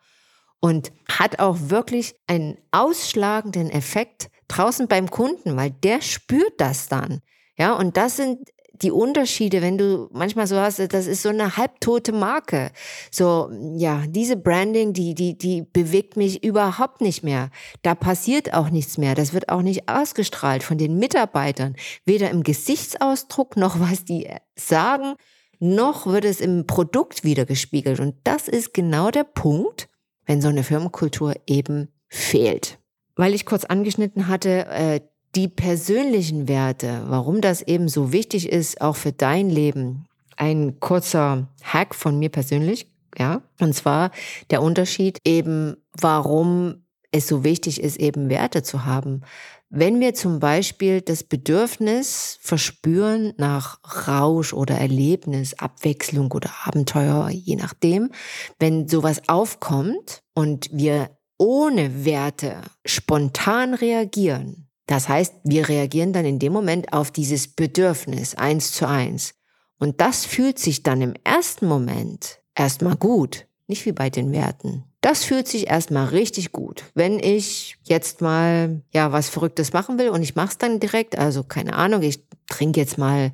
und 0.60 0.92
hat 1.08 1.38
auch 1.38 1.56
wirklich 1.60 2.14
einen 2.26 2.58
ausschlagenden 2.70 3.70
Effekt 3.70 4.30
draußen 4.49 4.88
beim 4.88 5.10
Kunden, 5.10 5.56
weil 5.56 5.70
der 5.70 6.02
spürt 6.02 6.60
das 6.60 6.88
dann. 6.88 7.20
Ja, 7.56 7.75
und 7.75 7.96
das 7.96 8.16
sind 8.16 8.38
die 8.82 8.90
Unterschiede, 8.90 9.62
wenn 9.62 9.78
du 9.78 10.08
manchmal 10.12 10.46
so 10.46 10.56
hast, 10.56 10.78
das 10.78 11.06
ist 11.06 11.22
so 11.22 11.28
eine 11.28 11.56
halbtote 11.56 12.12
Marke. 12.12 12.70
So, 13.10 13.50
ja, 13.76 14.04
diese 14.06 14.37
Branding, 14.37 14.92
die, 14.92 15.14
die, 15.14 15.37
die 15.37 15.62
bewegt 15.62 16.16
mich 16.16 16.42
überhaupt 16.42 17.00
nicht 17.00 17.22
mehr. 17.22 17.50
Da 17.82 17.94
passiert 17.94 18.54
auch 18.54 18.70
nichts 18.70 18.99
mehr. 18.99 19.14
Das 19.14 19.32
wird 19.32 19.49
auch 19.49 19.62
nicht 19.62 19.88
ausgestrahlt 19.88 20.62
von 20.62 20.78
den 20.78 20.99
Mitarbeitern. 20.99 21.76
Weder 22.04 22.30
im 22.30 22.42
Gesichtsausdruck 22.42 23.56
noch 23.56 23.80
was 23.80 24.04
die 24.04 24.28
sagen, 24.56 25.14
noch 25.58 26.06
wird 26.06 26.25
es 26.25 26.40
im 26.40 26.66
Produkt 26.66 27.22
wiedergespiegelt. 27.22 28.00
Und 28.00 28.16
das 28.25 28.49
ist 28.49 28.72
genau 28.72 29.10
der 29.10 29.25
Punkt, 29.25 29.88
wenn 30.25 30.40
so 30.40 30.49
eine 30.49 30.64
Firmenkultur 30.64 31.34
eben 31.46 31.88
fehlt. 32.08 32.78
Weil 33.14 33.34
ich 33.34 33.44
kurz 33.44 33.64
angeschnitten 33.64 34.28
hatte, 34.28 34.66
äh, 34.66 35.00
die 35.34 35.49
persönlichen 35.49 36.49
Werte, 36.49 37.04
warum 37.06 37.40
das 37.40 37.62
eben 37.62 37.88
so 37.88 38.12
wichtig 38.12 38.49
ist, 38.50 38.80
auch 38.80 38.96
für 38.96 39.12
dein 39.12 39.49
Leben. 39.49 40.06
Ein 40.37 40.80
kurzer 40.80 41.49
Hack 41.62 41.94
von 41.94 42.18
mir 42.18 42.30
persönlich, 42.30 42.87
ja. 43.18 43.42
Und 43.60 43.75
zwar 43.75 44.10
der 44.50 44.62
Unterschied 44.62 45.18
eben, 45.25 45.76
warum 45.92 46.84
es 47.12 47.26
so 47.26 47.44
wichtig 47.44 47.82
ist, 47.82 47.99
eben 47.99 48.28
Werte 48.28 48.62
zu 48.62 48.84
haben. 48.84 49.22
Wenn 49.68 50.00
wir 50.00 50.14
zum 50.14 50.40
Beispiel 50.40 51.00
das 51.00 51.22
Bedürfnis 51.22 52.38
verspüren 52.40 53.34
nach 53.37 53.78
Rausch 54.08 54.52
oder 54.52 54.76
Erlebnis, 54.76 55.54
Abwechslung 55.54 56.32
oder 56.32 56.50
Abenteuer, 56.64 57.28
je 57.30 57.54
nachdem, 57.54 58.10
wenn 58.58 58.88
sowas 58.88 59.22
aufkommt 59.28 60.22
und 60.34 60.68
wir 60.72 61.10
ohne 61.38 62.04
Werte 62.04 62.62
spontan 62.84 63.75
reagieren, 63.75 64.69
das 64.90 65.09
heißt, 65.09 65.35
wir 65.44 65.68
reagieren 65.68 66.12
dann 66.12 66.25
in 66.25 66.40
dem 66.40 66.52
Moment 66.52 66.92
auf 66.92 67.12
dieses 67.12 67.47
Bedürfnis 67.47 68.35
eins 68.35 68.73
zu 68.73 68.88
eins. 68.88 69.35
Und 69.78 70.00
das 70.00 70.25
fühlt 70.25 70.59
sich 70.59 70.82
dann 70.82 71.00
im 71.00 71.14
ersten 71.23 71.68
Moment 71.68 72.40
erstmal 72.56 72.97
gut, 72.97 73.47
nicht 73.68 73.87
wie 73.87 73.92
bei 73.92 74.11
den 74.11 74.32
Werten. 74.32 74.82
Das 75.00 75.23
fühlt 75.23 75.47
sich 75.47 75.68
erstmal 75.68 76.06
richtig 76.06 76.50
gut. 76.50 76.82
Wenn 76.94 77.20
ich 77.20 77.78
jetzt 77.85 78.20
mal 78.20 78.82
ja 78.92 79.12
was 79.12 79.28
Verrücktes 79.28 79.73
machen 79.73 79.97
will 79.97 80.09
und 80.09 80.23
ich 80.23 80.35
mache 80.35 80.49
es 80.49 80.59
dann 80.59 80.80
direkt, 80.80 81.16
also 81.16 81.44
keine 81.44 81.75
Ahnung, 81.75 82.02
ich 82.02 82.26
trinke 82.49 82.80
jetzt 82.80 82.99
mal 82.99 83.30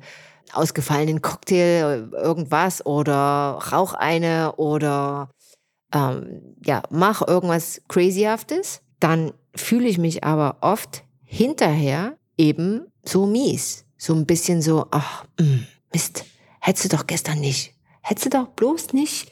ausgefallenen 0.53 1.23
Cocktail, 1.23 2.09
irgendwas 2.13 2.85
oder 2.85 3.59
rauch 3.71 3.93
eine 3.93 4.53
oder 4.57 5.31
ähm, 5.91 6.55
ja 6.63 6.83
mach 6.91 7.27
irgendwas 7.27 7.81
crazyhaftes, 7.87 8.81
dann 8.99 9.33
fühle 9.55 9.87
ich 9.87 9.97
mich 9.97 10.23
aber 10.23 10.57
oft 10.61 11.03
hinterher 11.27 12.17
eben 12.37 12.87
so 13.03 13.25
mies. 13.25 13.85
So 13.97 14.13
ein 14.13 14.25
bisschen 14.25 14.61
so, 14.61 14.87
ach, 14.91 15.25
mm, 15.39 15.65
Mist, 15.93 16.25
hättest 16.59 16.85
du 16.85 16.97
doch 16.97 17.07
gestern 17.07 17.39
nicht. 17.39 17.73
Hättest 18.01 18.27
du 18.27 18.29
doch 18.29 18.47
bloß 18.47 18.93
nicht. 18.93 19.31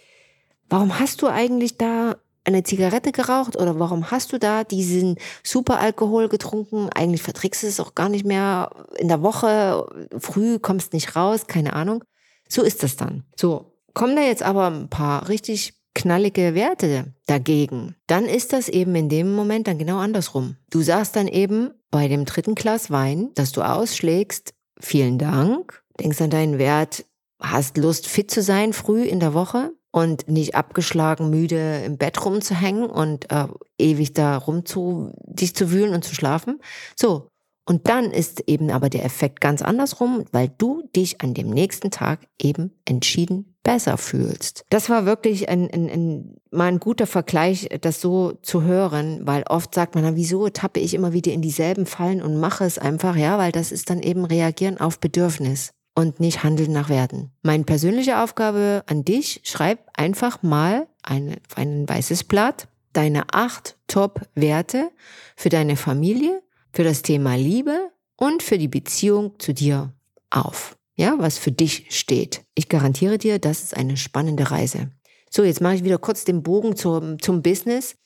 Warum 0.69 0.99
hast 0.99 1.21
du 1.21 1.27
eigentlich 1.27 1.77
da 1.77 2.15
eine 2.43 2.63
Zigarette 2.63 3.11
geraucht 3.11 3.55
oder 3.55 3.79
warum 3.79 4.11
hast 4.11 4.33
du 4.33 4.39
da 4.39 4.63
diesen 4.63 5.17
Superalkohol 5.43 6.29
getrunken? 6.29 6.89
Eigentlich 6.89 7.23
verträgst 7.23 7.63
du 7.63 7.67
es 7.67 7.79
auch 7.79 7.95
gar 7.95 8.09
nicht 8.09 8.25
mehr 8.25 8.69
in 8.97 9.07
der 9.07 9.21
Woche, 9.21 9.87
früh 10.19 10.59
kommst 10.59 10.93
nicht 10.93 11.15
raus, 11.15 11.47
keine 11.47 11.73
Ahnung. 11.73 12.03
So 12.47 12.61
ist 12.61 12.83
das 12.83 12.95
dann. 12.95 13.23
So, 13.35 13.73
kommen 13.93 14.15
da 14.15 14.21
jetzt 14.21 14.43
aber 14.43 14.67
ein 14.67 14.89
paar 14.89 15.27
richtig 15.29 15.73
knallige 15.95 16.53
Werte 16.53 17.13
dagegen, 17.25 17.95
dann 18.05 18.25
ist 18.25 18.53
das 18.53 18.69
eben 18.69 18.93
in 18.95 19.09
dem 19.09 19.33
Moment 19.33 19.67
dann 19.67 19.79
genau 19.79 19.97
andersrum. 19.97 20.57
Du 20.69 20.81
sagst 20.81 21.15
dann 21.15 21.27
eben 21.27 21.71
bei 21.95 22.09
dem 22.09 22.25
dritten 22.25 22.55
Glas 22.55 22.91
Wein, 22.91 23.29
das 23.35 23.53
du 23.53 23.61
ausschlägst, 23.61 24.53
vielen 24.81 25.17
Dank, 25.17 25.81
denkst 25.97 26.19
an 26.19 26.29
deinen 26.29 26.57
Wert, 26.57 27.05
hast 27.41 27.77
Lust 27.77 28.07
fit 28.07 28.29
zu 28.29 28.41
sein 28.41 28.73
früh 28.73 29.03
in 29.03 29.21
der 29.21 29.33
Woche 29.33 29.71
und 29.91 30.27
nicht 30.27 30.55
abgeschlagen 30.55 31.29
müde 31.29 31.83
im 31.85 31.97
Bett 31.97 32.25
rumzuhängen 32.25 32.89
und 32.89 33.31
äh, 33.31 33.47
ewig 33.77 34.11
da 34.11 34.35
rum 34.35 34.65
zu 34.65 35.13
dich 35.23 35.55
zu 35.55 35.71
wühlen 35.71 35.93
und 35.93 36.03
zu 36.03 36.13
schlafen. 36.13 36.59
So, 36.99 37.29
und 37.65 37.87
dann 37.87 38.11
ist 38.11 38.41
eben 38.45 38.71
aber 38.71 38.89
der 38.89 39.05
Effekt 39.05 39.39
ganz 39.39 39.61
andersrum, 39.61 40.25
weil 40.33 40.49
du 40.49 40.83
dich 40.93 41.21
an 41.21 41.33
dem 41.33 41.49
nächsten 41.49 41.91
Tag 41.91 42.27
eben 42.37 42.73
entschieden 42.83 43.54
besser 43.65 43.97
fühlst. 43.97 44.63
Das 44.69 44.89
war 44.89 45.05
wirklich 45.05 45.49
ein, 45.49 45.69
ein, 45.71 45.89
ein, 45.89 46.37
mal 46.51 46.67
ein 46.67 46.79
guter 46.79 47.07
Vergleich, 47.07 47.67
das 47.81 47.99
so 47.99 48.33
zu 48.43 48.61
hören, 48.61 49.21
weil 49.23 49.43
oft 49.49 49.73
sagt 49.75 49.95
man, 49.95 50.05
na, 50.05 50.15
wieso 50.15 50.47
tappe 50.49 50.79
ich 50.79 50.93
immer 50.93 51.11
wieder 51.11 51.33
in 51.33 51.41
dieselben 51.41 51.85
Fallen 51.85 52.21
und 52.21 52.39
mache 52.39 52.63
es 52.63 52.77
einfach, 52.77 53.17
ja, 53.17 53.37
weil 53.37 53.51
das 53.51 53.73
ist 53.73 53.89
dann 53.89 54.01
eben 54.01 54.23
reagieren 54.23 54.79
auf 54.79 54.99
Bedürfnis 54.99 55.73
und 55.95 56.19
nicht 56.19 56.43
handeln 56.43 56.71
nach 56.71 56.89
Werten. 56.89 57.31
Meine 57.41 57.63
persönliche 57.63 58.21
Aufgabe 58.21 58.83
an 58.85 59.03
dich, 59.03 59.41
schreib 59.43 59.79
einfach 59.93 60.43
mal 60.43 60.87
ein, 61.01 61.35
ein 61.55 61.89
weißes 61.89 62.25
Blatt 62.25 62.67
deine 62.93 63.23
acht 63.33 63.77
Top-Werte 63.87 64.91
für 65.35 65.49
deine 65.49 65.75
Familie, 65.75 66.41
für 66.71 66.83
das 66.83 67.01
Thema 67.01 67.35
Liebe 67.35 67.91
und 68.15 68.43
für 68.43 68.57
die 68.57 68.67
Beziehung 68.67 69.39
zu 69.39 69.53
dir 69.53 69.91
auf. 70.29 70.77
Ja, 70.95 71.15
was 71.17 71.37
für 71.37 71.51
dich 71.51 71.87
steht. 71.89 72.43
Ich 72.55 72.69
garantiere 72.69 73.17
dir, 73.17 73.39
das 73.39 73.63
ist 73.63 73.77
eine 73.77 73.97
spannende 73.97 74.49
Reise. 74.51 74.91
So, 75.29 75.43
jetzt 75.43 75.61
mache 75.61 75.75
ich 75.75 75.83
wieder 75.83 75.97
kurz 75.97 76.23
den 76.23 76.43
Bogen 76.43 76.75
zum, 76.75 77.19
zum 77.19 77.41
Business, 77.41 77.97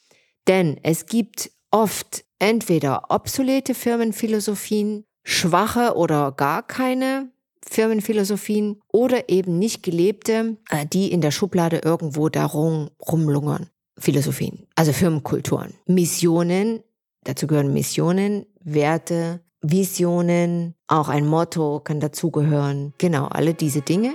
denn 0.48 0.79
es 0.81 1.05
gibt 1.05 1.51
oft 1.69 2.25
entweder 2.39 3.12
obsolete 3.12 3.75
Firmenphilosophien, 3.75 5.05
schwache 5.24 5.96
oder 5.96 6.31
gar 6.31 6.65
keine 6.65 7.31
Firmenphilosophien 7.69 8.81
oder 8.91 9.29
eben 9.29 9.60
nicht 9.60 9.84
gelebte, 9.84 10.58
äh, 10.69 10.86
die 10.88 11.12
in 11.12 11.22
der 11.22 11.31
Schublade 11.31 11.81
irgendwo 11.84 12.29
darum 12.29 12.89
rumlungern. 13.00 13.69
Philosophien, 14.00 14.65
also 14.75 14.93
Firmenkulturen. 14.93 15.74
Missionen, 15.86 16.81
dazu 17.25 17.48
gehören 17.48 17.74
Missionen, 17.74 18.46
Werte, 18.62 19.41
Visionen, 19.61 20.75
auch 20.87 21.09
ein 21.09 21.25
Motto 21.25 21.81
kann 21.81 21.99
dazugehören. 21.99 22.93
Genau, 22.97 23.25
alle 23.25 23.53
diese 23.53 23.81
Dinge. 23.81 24.13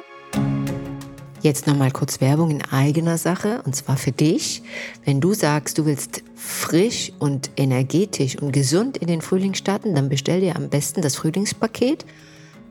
Jetzt 1.42 1.66
nochmal 1.66 1.90
kurz 1.90 2.22
Werbung 2.22 2.50
in 2.50 2.62
eigener 2.62 3.18
Sache 3.18 3.60
und 3.66 3.76
zwar 3.76 3.98
für 3.98 4.12
dich. 4.12 4.62
Wenn 5.04 5.20
du 5.20 5.34
sagst, 5.34 5.76
du 5.76 5.84
willst 5.84 6.22
frisch 6.34 7.12
und 7.18 7.50
energetisch 7.56 8.38
und 8.38 8.52
gesund 8.52 8.96
in 8.96 9.08
den 9.08 9.20
Frühling 9.20 9.52
starten, 9.52 9.94
dann 9.94 10.08
bestell 10.08 10.40
dir 10.40 10.56
am 10.56 10.70
besten 10.70 11.02
das 11.02 11.16
Frühlingspaket 11.16 12.06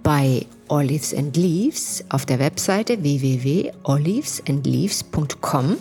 bei 0.01 0.47
Olives 0.69 1.13
and 1.13 1.37
Leaves 1.37 2.03
auf 2.09 2.25
der 2.25 2.39
Webseite 2.39 3.03
www.olivesandleaves.com 3.03 5.77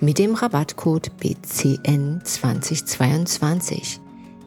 mit 0.00 0.18
dem 0.18 0.34
Rabattcode 0.34 1.12
BCN2022. 1.20 3.98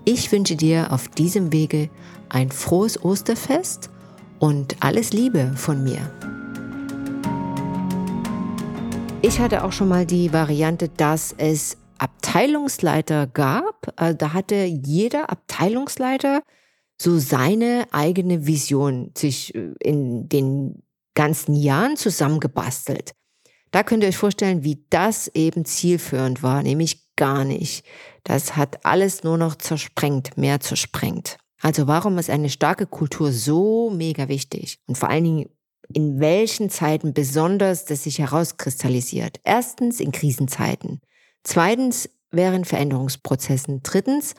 Ich 0.06 0.30
wünsche 0.34 0.58
dir 0.58 0.92
auf 0.92 1.08
diesem 1.08 1.54
Wege 1.54 1.90
ein 2.28 2.52
frohes 2.52 3.02
Osterfest 3.02 3.90
und 4.38 4.76
alles 4.82 5.14
Liebe 5.14 5.54
von 5.56 5.82
mir. 5.82 6.12
Ich 9.22 9.40
hatte 9.40 9.64
auch 9.64 9.72
schon 9.72 9.88
mal 9.88 10.06
die 10.06 10.34
Variante, 10.34 10.90
dass 10.90 11.34
es 11.38 11.78
Abteilungsleiter 12.00 13.28
gab. 13.28 13.94
Also 13.96 14.18
da 14.18 14.34
hatte 14.34 14.56
jeder 14.66 15.30
Abteilungsleiter 15.30 16.44
so 17.02 17.18
seine 17.18 17.86
eigene 17.92 18.46
Vision 18.46 19.12
sich 19.18 19.56
äh, 19.56 19.72
in 19.80 20.28
den 20.28 20.84
ganzen 21.16 21.56
Jahren 21.56 21.96
zusammengebastelt. 21.96 23.14
Da 23.72 23.84
könnt 23.84 24.04
ihr 24.04 24.10
euch 24.10 24.18
vorstellen, 24.18 24.66
wie 24.66 24.84
das 24.90 25.30
eben 25.30 25.64
zielführend 25.64 26.44
war, 26.44 26.62
nämlich 26.62 27.03
gar 27.16 27.44
nicht. 27.44 27.86
Das 28.24 28.56
hat 28.56 28.86
alles 28.86 29.24
nur 29.24 29.38
noch 29.38 29.56
zersprengt, 29.56 30.38
mehr 30.38 30.60
zersprengt. 30.60 31.38
Also 31.62 31.88
warum 31.88 32.18
ist 32.18 32.30
eine 32.30 32.50
starke 32.50 32.86
Kultur 32.86 33.32
so 33.32 33.90
mega 33.90 34.28
wichtig? 34.28 34.80
Und 34.88 34.98
vor 34.98 35.10
allen 35.10 35.24
Dingen 35.24 35.50
in 35.94 36.20
welchen 36.20 36.70
Zeiten 36.70 37.14
besonders 37.14 37.86
das 37.86 38.04
sich 38.04 38.20
herauskristallisiert. 38.20 39.40
Erstens 39.44 40.00
in 40.00 40.12
Krisenzeiten. 40.12 41.02
Zweitens 41.44 42.10
während 42.32 42.68
Veränderungsprozessen. 42.68 43.82
Drittens 43.84 44.36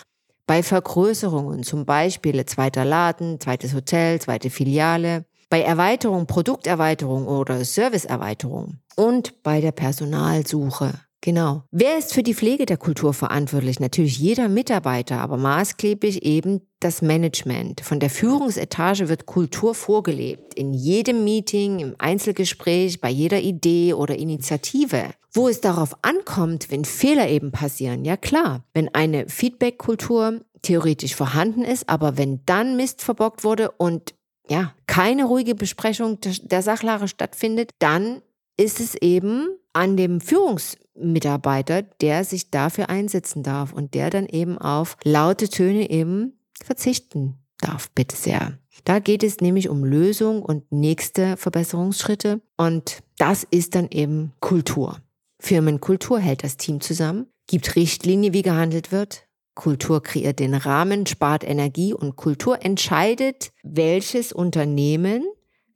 bei 0.46 0.62
Vergrößerungen, 0.62 1.62
zum 1.62 1.86
Beispiel 1.86 2.44
zweiter 2.44 2.84
Laden, 2.84 3.40
zweites 3.40 3.74
Hotel, 3.74 4.20
zweite 4.20 4.50
Filiale. 4.50 5.24
Bei 5.48 5.62
Erweiterung, 5.62 6.26
Produkterweiterung 6.26 7.26
oder 7.26 7.64
Serviceerweiterung. 7.64 8.80
Und 8.96 9.42
bei 9.42 9.60
der 9.60 9.72
Personalsuche. 9.72 10.92
Genau. 11.24 11.62
Wer 11.70 11.96
ist 11.96 12.12
für 12.12 12.22
die 12.22 12.34
Pflege 12.34 12.66
der 12.66 12.76
Kultur 12.76 13.14
verantwortlich? 13.14 13.80
Natürlich 13.80 14.18
jeder 14.18 14.50
Mitarbeiter, 14.50 15.20
aber 15.20 15.38
maßgeblich 15.38 16.22
eben 16.22 16.60
das 16.80 17.00
Management. 17.00 17.80
Von 17.80 17.98
der 17.98 18.10
Führungsetage 18.10 19.08
wird 19.08 19.24
Kultur 19.24 19.74
vorgelebt. 19.74 20.52
In 20.52 20.74
jedem 20.74 21.24
Meeting, 21.24 21.78
im 21.78 21.94
Einzelgespräch, 21.96 23.00
bei 23.00 23.08
jeder 23.08 23.40
Idee 23.40 23.94
oder 23.94 24.18
Initiative. 24.18 25.14
Wo 25.32 25.48
es 25.48 25.62
darauf 25.62 25.96
ankommt, 26.02 26.70
wenn 26.70 26.84
Fehler 26.84 27.26
eben 27.30 27.52
passieren, 27.52 28.04
ja 28.04 28.18
klar. 28.18 28.62
Wenn 28.74 28.94
eine 28.94 29.26
Feedback-Kultur 29.26 30.42
theoretisch 30.60 31.14
vorhanden 31.14 31.62
ist, 31.62 31.88
aber 31.88 32.18
wenn 32.18 32.42
dann 32.44 32.76
Mist 32.76 33.00
verbockt 33.00 33.44
wurde 33.44 33.70
und 33.70 34.14
ja, 34.50 34.74
keine 34.86 35.24
ruhige 35.24 35.54
Besprechung 35.54 36.18
der 36.20 36.60
Sachlage 36.60 37.08
stattfindet, 37.08 37.70
dann 37.78 38.20
ist 38.58 38.78
es 38.78 38.94
eben 38.96 39.48
an 39.74 39.96
dem 39.96 40.20
Führungsmitarbeiter, 40.20 41.82
der 41.82 42.24
sich 42.24 42.50
dafür 42.50 42.88
einsetzen 42.88 43.42
darf 43.42 43.72
und 43.72 43.94
der 43.94 44.08
dann 44.10 44.26
eben 44.26 44.56
auf 44.56 44.96
laute 45.04 45.48
Töne 45.48 45.90
eben 45.90 46.38
verzichten 46.62 47.38
darf, 47.60 47.90
bitte 47.90 48.16
sehr. 48.16 48.58
Da 48.84 48.98
geht 48.98 49.22
es 49.22 49.40
nämlich 49.40 49.68
um 49.68 49.84
Lösung 49.84 50.42
und 50.42 50.70
nächste 50.72 51.36
Verbesserungsschritte 51.36 52.40
und 52.56 53.02
das 53.18 53.46
ist 53.50 53.74
dann 53.74 53.88
eben 53.90 54.32
Kultur. 54.40 54.98
Firmenkultur 55.40 56.18
hält 56.18 56.44
das 56.44 56.56
Team 56.56 56.80
zusammen, 56.80 57.26
gibt 57.46 57.76
Richtlinie, 57.76 58.32
wie 58.32 58.42
gehandelt 58.42 58.92
wird. 58.92 59.26
Kultur 59.54 60.02
kreiert 60.02 60.40
den 60.40 60.54
Rahmen, 60.54 61.06
spart 61.06 61.44
Energie 61.44 61.92
und 61.94 62.16
Kultur 62.16 62.64
entscheidet, 62.64 63.52
welches 63.62 64.32
Unternehmen 64.32 65.24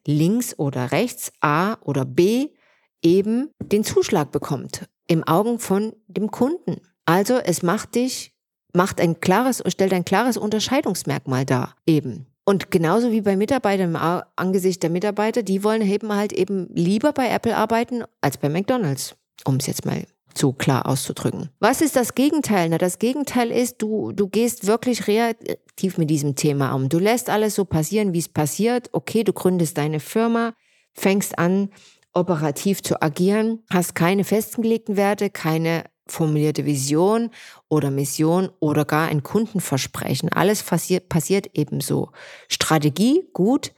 links 0.06 0.58
oder 0.58 0.90
rechts, 0.90 1.32
A 1.40 1.76
oder 1.82 2.04
B 2.04 2.48
eben 3.02 3.50
den 3.62 3.84
Zuschlag 3.84 4.32
bekommt 4.32 4.88
im 5.06 5.24
Augen 5.24 5.58
von 5.58 5.92
dem 6.06 6.30
Kunden. 6.30 6.80
Also 7.06 7.38
es 7.38 7.62
macht 7.62 7.94
dich, 7.94 8.34
macht 8.74 9.00
ein 9.00 9.20
klares, 9.20 9.62
stellt 9.66 9.92
ein 9.92 10.04
klares 10.04 10.36
Unterscheidungsmerkmal 10.36 11.44
dar 11.44 11.74
eben. 11.86 12.26
Und 12.44 12.70
genauso 12.70 13.12
wie 13.12 13.20
bei 13.20 13.36
Mitarbeitern 13.36 13.94
im 13.94 14.22
Angesicht 14.36 14.82
der 14.82 14.90
Mitarbeiter, 14.90 15.42
die 15.42 15.64
wollen 15.64 15.82
eben 15.82 16.14
halt 16.14 16.32
eben 16.32 16.68
lieber 16.72 17.12
bei 17.12 17.28
Apple 17.28 17.54
arbeiten 17.54 18.04
als 18.22 18.38
bei 18.38 18.48
McDonald's, 18.48 19.16
um 19.44 19.56
es 19.56 19.66
jetzt 19.66 19.84
mal 19.84 20.04
so 20.34 20.52
klar 20.52 20.86
auszudrücken. 20.86 21.50
Was 21.60 21.80
ist 21.80 21.96
das 21.96 22.14
Gegenteil? 22.14 22.68
Na, 22.70 22.78
das 22.78 22.98
Gegenteil 22.98 23.50
ist, 23.50 23.82
du, 23.82 24.12
du 24.12 24.28
gehst 24.28 24.66
wirklich 24.66 25.06
reaktiv 25.06 25.98
mit 25.98 26.08
diesem 26.08 26.36
Thema 26.36 26.72
um. 26.72 26.88
Du 26.88 26.98
lässt 26.98 27.28
alles 27.28 27.54
so 27.54 27.64
passieren, 27.64 28.12
wie 28.12 28.18
es 28.18 28.28
passiert. 28.28 28.88
Okay, 28.92 29.24
du 29.24 29.32
gründest 29.32 29.76
deine 29.76 30.00
Firma, 30.00 30.54
fängst 30.94 31.38
an, 31.38 31.70
operativ 32.12 32.82
zu 32.82 33.00
agieren, 33.02 33.62
hast 33.70 33.94
keine 33.94 34.24
festgelegten 34.24 34.96
Werte, 34.96 35.30
keine 35.30 35.84
formulierte 36.06 36.64
Vision 36.64 37.30
oder 37.68 37.90
Mission 37.90 38.50
oder 38.60 38.84
gar 38.84 39.08
ein 39.08 39.22
Kundenversprechen. 39.22 40.30
Alles 40.32 40.62
passiert, 40.62 41.08
passiert 41.08 41.50
ebenso. 41.54 42.10
Strategie, 42.48 43.28
gut, 43.32 43.72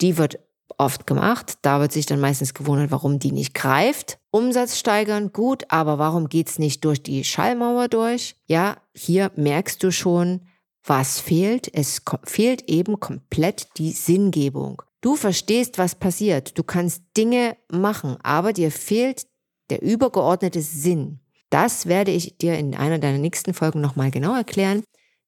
die 0.00 0.18
wird 0.18 0.38
oft 0.78 1.06
gemacht. 1.06 1.58
Da 1.62 1.80
wird 1.80 1.92
sich 1.92 2.06
dann 2.06 2.20
meistens 2.20 2.54
gewundert, 2.54 2.90
warum 2.90 3.18
die 3.18 3.32
nicht 3.32 3.54
greift. 3.54 4.18
Umsatz 4.30 4.78
steigern, 4.78 5.32
gut, 5.32 5.64
aber 5.68 5.98
warum 5.98 6.28
geht's 6.28 6.58
nicht 6.58 6.84
durch 6.84 7.02
die 7.02 7.24
Schallmauer 7.24 7.88
durch? 7.88 8.36
Ja, 8.46 8.76
hier 8.94 9.30
merkst 9.36 9.82
du 9.82 9.90
schon, 9.90 10.46
was 10.84 11.20
fehlt. 11.20 11.72
Es 11.72 12.02
fehlt 12.24 12.68
eben 12.68 13.00
komplett 13.00 13.68
die 13.78 13.92
Sinngebung. 13.92 14.82
Du 15.06 15.14
verstehst, 15.14 15.78
was 15.78 15.94
passiert. 15.94 16.58
Du 16.58 16.64
kannst 16.64 17.00
Dinge 17.16 17.56
machen, 17.70 18.16
aber 18.24 18.52
dir 18.52 18.72
fehlt 18.72 19.28
der 19.70 19.80
übergeordnete 19.80 20.60
Sinn. 20.60 21.20
Das 21.48 21.86
werde 21.86 22.10
ich 22.10 22.38
dir 22.38 22.58
in 22.58 22.74
einer 22.74 22.98
deiner 22.98 23.18
nächsten 23.18 23.54
Folgen 23.54 23.80
nochmal 23.80 24.10
genau 24.10 24.34
erklären. 24.34 24.82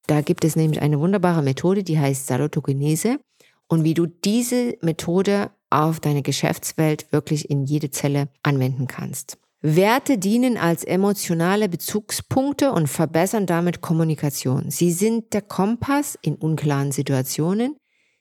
Da 0.09 0.21
gibt 0.21 0.45
es 0.45 0.57
nämlich 0.57 0.83
eine 0.83 0.99
wunderbare 0.99 1.45
Methode, 1.45 1.85
die 1.85 1.97
heißt 1.97 2.27
Salutogenese 2.27 3.21
und 3.69 3.85
wie 3.85 3.95
du 3.95 4.07
diese 4.07 4.77
Methode 4.83 5.53
auf 5.71 6.01
deine 6.01 6.23
Geschäftswelt 6.23 7.13
wirklich 7.13 7.49
in 7.49 7.63
jede 7.65 7.93
Zelle 7.93 8.31
anwenden 8.43 8.89
kannst. 8.89 9.39
Werte 9.61 10.19
dienen 10.19 10.57
als 10.57 10.83
emotionale 10.83 11.69
Bezugspunkte 11.69 12.73
und 12.73 12.89
verbessern 12.89 13.47
damit 13.47 13.81
Kommunikation. 13.81 14.73
Sie 14.73 14.91
sind 14.91 15.33
der 15.35 15.43
Kompass 15.43 16.19
in 16.21 16.35
unklaren 16.35 16.91
Situationen. 16.91 17.77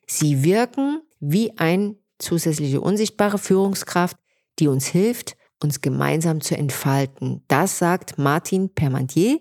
Sie 0.05 0.43
wirken 0.43 1.01
wie 1.19 1.57
ein 1.57 1.95
zusätzliche 2.19 2.81
unsichtbare 2.81 3.37
Führungskraft, 3.37 4.17
die 4.59 4.67
uns 4.67 4.87
hilft, 4.87 5.37
uns 5.61 5.81
gemeinsam 5.81 6.41
zu 6.41 6.57
entfalten. 6.57 7.43
Das 7.47 7.77
sagt 7.79 8.17
Martin 8.17 8.73
Permantier. 8.73 9.39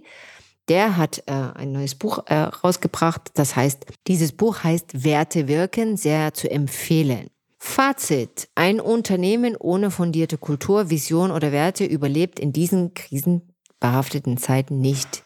Der 0.69 0.97
hat 0.97 1.23
äh, 1.27 1.33
ein 1.33 1.73
neues 1.73 1.95
Buch 1.95 2.27
äh, 2.27 2.35
rausgebracht. 2.35 3.31
Das 3.35 3.55
heißt, 3.55 3.87
dieses 4.09 4.33
Buch 4.33 4.65
heißt 4.65 5.05
Werte 5.05 5.47
wirken, 5.47 5.97
sehr 5.97 6.35
zu 6.35 6.51
empfehlen. 6.51 7.29
Fazit. 7.59 8.49
Ein 8.55 8.81
Unternehmen 8.81 9.57
ohne 9.57 9.91
fundierte 9.91 10.39
Kultur, 10.39 10.91
Vision 10.91 11.31
oder 11.31 11.53
Werte 11.53 11.85
überlebt 11.85 12.39
in 12.41 12.53
diesen 12.53 12.95
krisenbehafteten 12.95 14.39
Zeiten 14.39 14.81
nicht. 14.81 15.25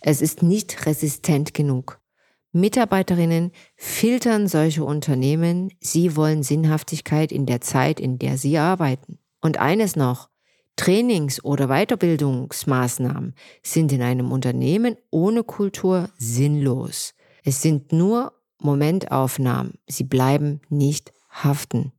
Es 0.00 0.20
ist 0.20 0.42
nicht 0.42 0.86
resistent 0.86 1.54
genug. 1.54 2.00
Mitarbeiterinnen 2.54 3.50
filtern 3.76 4.46
solche 4.46 4.84
Unternehmen. 4.84 5.72
Sie 5.80 6.14
wollen 6.14 6.44
Sinnhaftigkeit 6.44 7.32
in 7.32 7.46
der 7.46 7.60
Zeit, 7.60 7.98
in 7.98 8.18
der 8.18 8.38
sie 8.38 8.58
arbeiten. 8.58 9.18
Und 9.40 9.58
eines 9.58 9.96
noch. 9.96 10.30
Trainings- 10.76 11.44
oder 11.44 11.68
Weiterbildungsmaßnahmen 11.68 13.34
sind 13.62 13.92
in 13.92 14.02
einem 14.02 14.32
Unternehmen 14.32 14.96
ohne 15.10 15.44
Kultur 15.44 16.10
sinnlos. 16.16 17.14
Es 17.44 17.60
sind 17.60 17.92
nur 17.92 18.32
Momentaufnahmen. 18.60 19.74
Sie 19.86 20.04
bleiben 20.04 20.60
nicht 20.68 21.12
haften. 21.30 21.92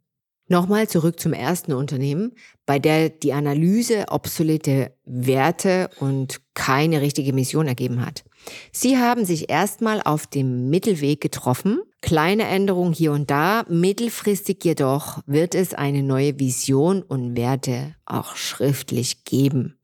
Nochmal 0.47 0.87
zurück 0.87 1.19
zum 1.19 1.33
ersten 1.33 1.73
Unternehmen, 1.73 2.33
bei 2.65 2.79
der 2.79 3.09
die 3.09 3.33
Analyse 3.33 4.05
obsolete 4.09 4.93
Werte 5.03 5.89
und 5.99 6.41
keine 6.53 7.01
richtige 7.01 7.33
Mission 7.33 7.67
ergeben 7.67 8.05
hat. 8.05 8.23
Sie 8.71 8.97
haben 8.97 9.25
sich 9.25 9.49
erstmal 9.49 10.01
auf 10.01 10.27
dem 10.27 10.69
Mittelweg 10.69 11.21
getroffen, 11.21 11.81
kleine 12.01 12.43
Änderungen 12.43 12.93
hier 12.93 13.11
und 13.11 13.31
da, 13.31 13.65
mittelfristig 13.67 14.63
jedoch 14.63 15.21
wird 15.25 15.55
es 15.55 15.73
eine 15.73 16.03
neue 16.03 16.39
Vision 16.39 17.01
und 17.01 17.35
Werte 17.35 17.95
auch 18.05 18.35
schriftlich 18.35 19.23
geben. 19.23 19.79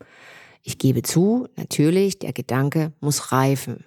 Ich 0.63 0.77
gebe 0.77 1.01
zu, 1.01 1.47
natürlich, 1.55 2.19
der 2.19 2.33
Gedanke 2.33 2.93
muss 2.99 3.31
reifen. 3.31 3.85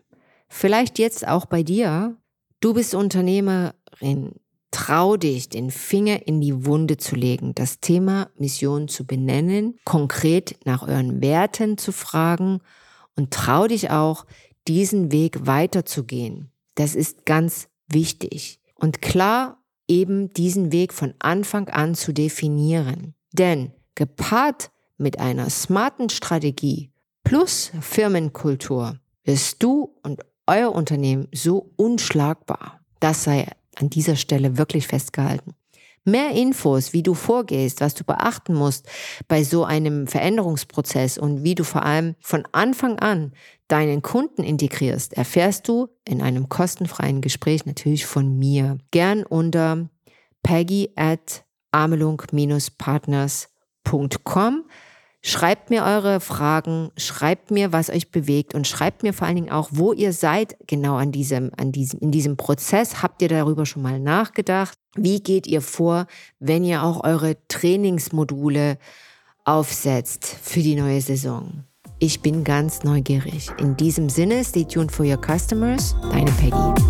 Vielleicht 0.49 0.99
jetzt 0.99 1.27
auch 1.27 1.47
bei 1.47 1.63
dir. 1.63 2.17
Du 2.61 2.75
bist 2.75 2.95
Unternehmerin, 2.95 4.33
Trau 4.75 5.17
dich, 5.17 5.49
den 5.49 5.71
Finger 5.71 6.27
in 6.27 6.41
die 6.41 6.67
Wunde 6.67 6.97
zu 6.97 7.15
legen, 7.15 7.55
das 7.55 7.79
Thema 7.79 8.29
Mission 8.37 8.89
zu 8.89 9.07
benennen, 9.07 9.79
konkret 9.85 10.57
nach 10.65 10.83
euren 10.83 11.23
Werten 11.23 11.79
zu 11.79 11.93
fragen 11.93 12.59
und 13.15 13.31
trau 13.31 13.69
dich 13.69 13.91
auch, 13.91 14.27
diesen 14.69 15.13
Weg 15.13 15.47
weiterzugehen. 15.47 16.51
Das 16.75 16.95
ist 16.95 17.27
ganz 17.27 17.69
wichtig. 17.87 18.61
Und 18.75 19.03
klar, 19.03 19.63
eben 19.89 20.33
diesen 20.33 20.73
Weg 20.73 20.93
von 20.93 21.15
Anfang 21.19 21.69
an 21.69 21.95
zu 21.95 22.13
definieren. 22.13 23.15
Denn 23.33 23.73
gepaart 23.95 24.71
mit 24.97 25.19
einer 25.19 25.51
smarten 25.51 26.09
Strategie 26.09 26.91
plus 27.23 27.73
Firmenkultur 27.81 28.99
wirst 29.25 29.63
du 29.63 29.95
und 30.03 30.21
euer 30.47 30.73
Unternehmen 30.73 31.29
so 31.33 31.73
unschlagbar. 31.77 32.81
Das 33.01 33.25
sei 33.25 33.47
an 33.77 33.91
dieser 33.91 34.17
Stelle 34.17 34.57
wirklich 34.57 34.87
festgehalten. 34.87 35.55
Mehr 36.07 36.33
Infos, 36.33 36.93
wie 36.93 37.03
du 37.03 37.15
vorgehst, 37.15 37.81
was 37.81 37.95
du 37.95 38.05
beachten 38.05 38.53
musst 38.55 38.87
bei 39.27 39.43
so 39.43 39.65
einem 39.65 40.07
Veränderungsprozess 40.07 41.17
und 41.17 41.45
wie 41.45 41.55
du 41.55 41.65
vor 41.65 41.83
allem 41.85 42.15
von 42.21 42.45
Anfang 42.53 42.99
an 42.99 43.33
deinen 43.69 44.03
Kunden 44.03 44.45
integrierst, 44.45 45.15
erfährst 45.15 45.67
du 45.67 45.89
in 46.05 46.21
einem 46.21 46.51
kostenfreien 46.51 47.23
Gespräch 47.23 47.65
natürlich 47.65 48.05
von 48.05 48.39
mir. 48.39 48.77
Gern 48.91 49.25
unter 49.25 49.89
peggy 50.43 50.91
at 50.95 51.47
amelung-partners.com. 51.73 54.65
Schreibt 55.27 55.71
mir 55.71 55.85
eure 55.85 56.21
Fragen, 56.21 56.91
schreibt 56.99 57.51
mir, 57.51 57.73
was 57.73 57.89
euch 57.89 58.11
bewegt 58.11 58.55
und 58.55 58.67
schreibt 58.67 59.03
mir 59.03 59.15
vor 59.15 59.27
allen 59.27 59.37
Dingen 59.37 59.51
auch, 59.51 59.71
wo 59.73 59.95
ihr 59.95 60.13
seid 60.13 60.55
genau 60.67 60.97
an 60.97 61.13
diesem, 61.13 61.51
an 61.57 61.73
diesem, 61.73 61.99
in 62.01 62.11
diesem 62.11 62.37
Prozess. 62.37 63.03
Habt 63.03 63.23
ihr 63.23 63.29
darüber 63.29 63.65
schon 63.65 63.81
mal 63.81 63.99
nachgedacht? 63.99 64.77
Wie 64.97 65.23
geht 65.23 65.47
ihr 65.47 65.63
vor, 65.63 66.09
wenn 66.41 66.63
ihr 66.63 66.83
auch 66.83 67.05
eure 67.05 67.39
Trainingsmodule 67.49 68.77
aufsetzt 69.45 70.27
für 70.27 70.61
die 70.61 70.75
neue 70.75 71.01
Saison? 71.01 71.65
Ich 72.01 72.21
bin 72.21 72.45
ganz 72.45 72.85
neugierig. 72.85 73.49
In 73.59 73.79
diesem 73.79 74.11
Sinne, 74.11 74.45
stay 74.45 74.67
tuned 74.67 74.93
for 74.93 75.07
your 75.07 75.19
customers. 75.19 75.97
Deine 76.13 76.31
Peggy. 76.33 76.83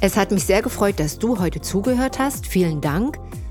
Es 0.00 0.16
hat 0.16 0.30
mich 0.30 0.44
sehr 0.44 0.62
gefreut, 0.62 0.98
dass 0.98 1.18
du 1.18 1.38
heute 1.38 1.60
zugehört 1.60 2.18
hast. 2.18 2.46
Vielen 2.46 2.80
Dank. 2.80 3.18